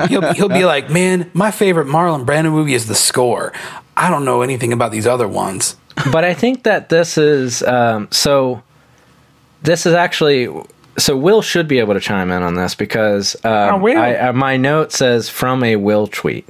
[0.10, 3.54] he'll, he'll be like, man, my favorite Marlon Brando movie is The Score.
[3.96, 5.76] I don't know anything about these other ones.
[6.12, 8.64] but I think that this is um, so.
[9.62, 10.48] This is actually
[10.98, 11.18] so.
[11.18, 14.58] Will should be able to chime in on this because um, Oh, I, uh, my
[14.58, 16.48] note says from a Will tweet.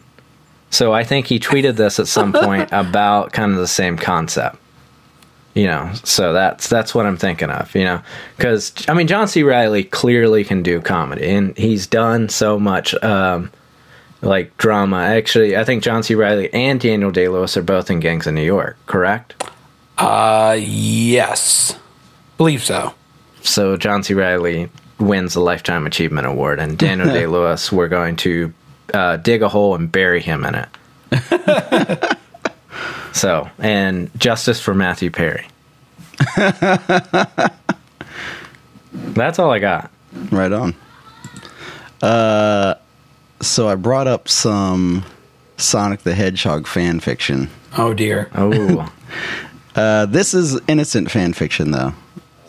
[0.70, 4.58] So I think he tweeted this at some point about kind of the same concept.
[5.54, 7.76] You know, so that's that's what I'm thinking of.
[7.76, 8.02] You know,
[8.38, 9.44] because I mean, John C.
[9.44, 12.96] Reilly clearly can do comedy, and he's done so much.
[13.04, 13.52] Um,
[14.24, 14.98] like drama.
[14.98, 16.16] Actually, I think John C.
[16.16, 19.44] Reilly and Daniel Day Lewis are both in Gangs of New York, correct?
[19.98, 21.78] Uh, yes.
[22.38, 22.94] Believe so.
[23.44, 24.14] So John C.
[24.14, 24.70] Reilly
[25.00, 28.54] wins the Lifetime Achievement Award, and Daniel Day Lewis, we're going to
[28.94, 32.18] uh, dig a hole and bury him in it.
[33.14, 35.48] so, and justice for Matthew Perry.
[38.94, 39.92] That's all I got.
[40.32, 40.76] Right on.
[42.02, 42.76] Uh,
[43.42, 45.04] so I brought up some
[45.58, 47.50] Sonic the Hedgehog fan fiction.
[47.78, 48.30] Oh dear.
[48.36, 48.92] Oh,
[49.76, 51.94] Uh, this is innocent fan fiction, though.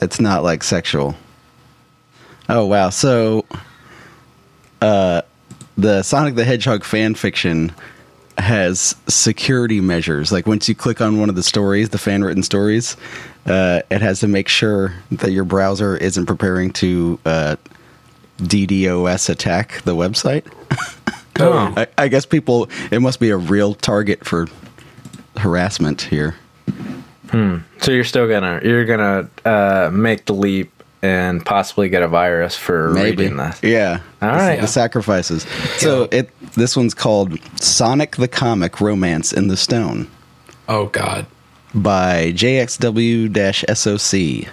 [0.05, 1.17] It's not like sexual.
[2.49, 2.91] Oh wow!
[2.91, 3.47] So,
[4.81, 5.23] uh,
[5.77, 7.73] the Sonic the Hedgehog fan fiction
[8.39, 10.31] has security measures.
[10.31, 12.97] Like once you click on one of the stories, the fan written stories,
[13.47, 17.57] uh, it has to make sure that your browser isn't preparing to uh,
[18.39, 20.45] DDoS attack the website.
[21.41, 21.73] oh.
[21.77, 24.49] I, I guess people, it must be a real target for
[25.37, 26.35] harassment here.
[27.81, 30.71] So you're still gonna you're gonna uh, make the leap
[31.03, 33.61] and possibly get a virus for reading this.
[33.63, 34.01] Yeah.
[34.23, 34.61] All The- right.
[34.61, 35.43] The sacrifices.
[35.79, 40.09] So it this one's called Sonic the Comic Romance in the Stone
[40.69, 41.27] Oh god.
[41.75, 42.33] by
[43.29, 44.49] JXW-SOC.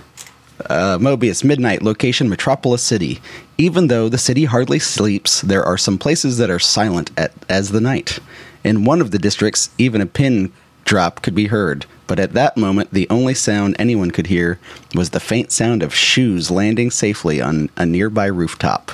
[0.69, 3.19] Uh, Mobius Midnight location Metropolis City.
[3.57, 7.69] Even though the city hardly sleeps, there are some places that are silent at, as
[7.71, 8.19] the night.
[8.63, 10.51] In one of the districts, even a pin
[10.85, 14.59] drop could be heard, but at that moment, the only sound anyone could hear
[14.93, 18.91] was the faint sound of shoes landing safely on a nearby rooftop.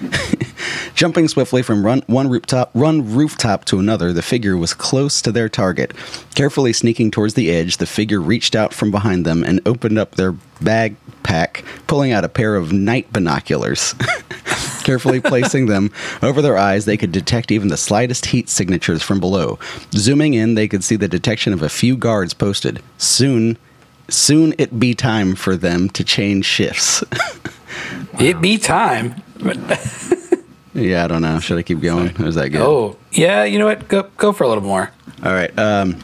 [0.94, 5.32] Jumping swiftly from run, one rooftop, one rooftop to another, the figure was close to
[5.32, 5.92] their target.
[6.34, 10.14] Carefully sneaking towards the edge, the figure reached out from behind them and opened up
[10.14, 13.94] their bag pack, pulling out a pair of night binoculars.
[14.90, 19.20] Carefully placing them over their eyes, they could detect even the slightest heat signatures from
[19.20, 19.56] below.
[19.92, 22.82] Zooming in, they could see the detection of a few guards posted.
[22.98, 23.56] Soon,
[24.08, 27.04] soon it be time for them to change shifts.
[28.18, 29.22] It be time.
[30.74, 31.38] yeah, I don't know.
[31.38, 32.20] Should I keep going?
[32.20, 32.60] Or is that good?
[32.60, 33.44] Oh yeah.
[33.44, 33.86] You know what?
[33.86, 34.90] Go go for a little more.
[35.24, 35.56] All right.
[35.56, 36.00] Um,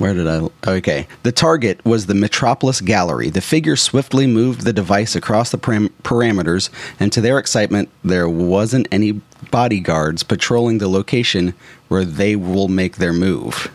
[0.00, 0.48] where did I?
[0.66, 1.06] Okay.
[1.24, 3.28] The target was the Metropolis Gallery.
[3.28, 8.28] The figure swiftly moved the device across the param- parameters, and to their excitement, there
[8.28, 9.20] wasn't any
[9.50, 11.52] bodyguards patrolling the location
[11.88, 13.70] where they will make their move.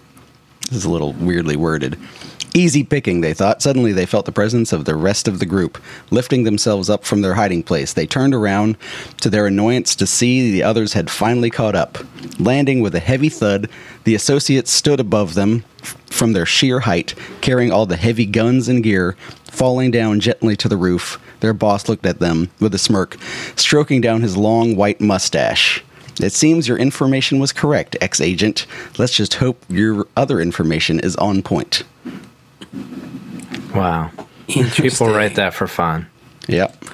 [0.69, 1.95] This is a little weirdly worded.
[2.56, 3.62] Easy picking, they thought.
[3.62, 5.78] Suddenly, they felt the presence of the rest of the group.
[6.10, 8.78] Lifting themselves up from their hiding place, they turned around
[9.20, 11.97] to their annoyance to see the others had finally caught up.
[12.39, 13.70] Landing with a heavy thud,
[14.06, 15.66] the associates stood above them
[16.06, 19.18] from their sheer height, carrying all the heavy guns and gear,
[19.51, 21.20] falling down gently to the roof.
[21.41, 23.18] Their boss looked at them with a smirk,
[23.58, 25.84] stroking down his long white mustache.
[26.22, 28.66] It seems your information was correct, ex agent.
[28.97, 31.84] Let's just hope your other information is on point.
[33.76, 34.11] Wow.
[34.47, 36.07] People write that for fun.
[36.47, 36.86] Yep.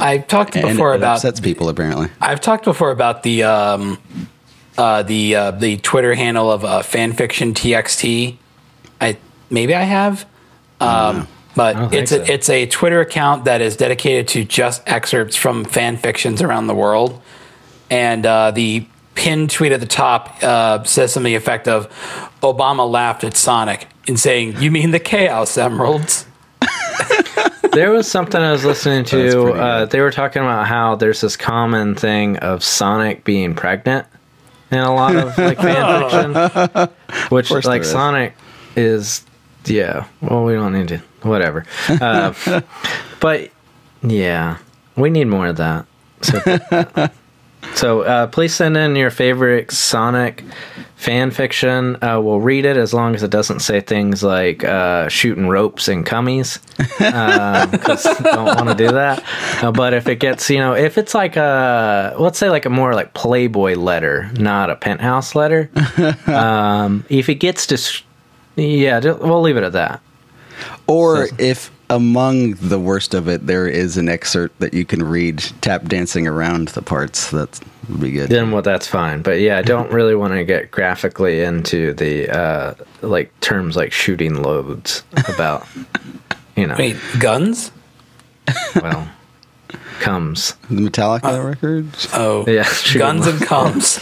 [0.00, 2.08] I've talked And before it about upsets people apparently.
[2.20, 3.98] I've talked before about the um,
[4.78, 8.36] uh, the uh, the Twitter handle of uh, fanfiction txt.
[9.00, 9.18] I
[9.50, 10.26] maybe I have,
[10.80, 12.32] um, but don't it's a so.
[12.32, 16.74] it's a Twitter account that is dedicated to just excerpts from fan fictions around the
[16.74, 17.20] world,
[17.90, 21.88] and uh, the pinned tweet at the top uh, says something to the effect of
[22.42, 26.26] Obama laughed at Sonic in saying, "You mean the Chaos Emeralds?"
[27.74, 29.52] There was something I was listening to.
[29.52, 34.06] Uh, they were talking about how there's this common thing of Sonic being pregnant
[34.70, 36.32] in a lot of like fan
[36.70, 37.90] fiction, which like there is.
[37.90, 38.34] Sonic
[38.76, 39.24] is.
[39.64, 40.98] Yeah, well, we don't need to.
[41.22, 41.64] Whatever.
[41.88, 42.60] Uh,
[43.20, 43.50] but
[44.02, 44.58] yeah,
[44.94, 45.86] we need more of that.
[46.22, 47.08] So,
[47.74, 50.44] so uh, please send in your favorite Sonic
[50.96, 52.02] fan fiction.
[52.02, 55.88] Uh, we'll read it as long as it doesn't say things like uh, shooting ropes
[55.88, 56.58] and cummies.
[57.74, 59.22] Because don't want to do that.
[59.62, 62.70] Uh, but if it gets, you know, if it's like a, let's say like a
[62.70, 65.70] more like Playboy letter, not a penthouse letter.
[66.26, 68.02] um, if it gets to,
[68.56, 70.00] yeah, we'll leave it at that.
[70.86, 75.38] Or if among the worst of it there is an excerpt that you can read
[75.60, 77.60] tap dancing around the parts, that
[77.90, 78.30] would be good.
[78.30, 82.28] then well that's fine but yeah i don't really want to get graphically into the
[82.30, 82.72] uh
[83.02, 85.66] like terms like shooting loads about
[86.56, 87.70] you know Wait, guns?
[88.76, 89.06] well
[90.00, 92.08] comes The Metallica records.
[92.14, 93.38] Oh, yeah guns loads.
[93.40, 93.98] and comps.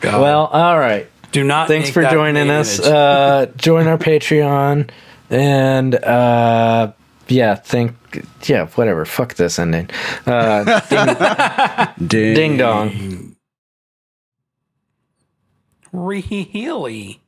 [0.00, 0.20] God.
[0.20, 1.68] well all right Do not.
[1.68, 4.88] thanks for joining us uh join our patreon
[5.30, 6.92] and uh
[7.28, 7.94] yeah think
[8.42, 9.04] yeah whatever.
[9.04, 9.88] Fuck this ending.
[10.26, 10.80] Uh
[11.98, 12.56] ding, ding.
[12.56, 13.36] dong.
[15.92, 17.22] Really.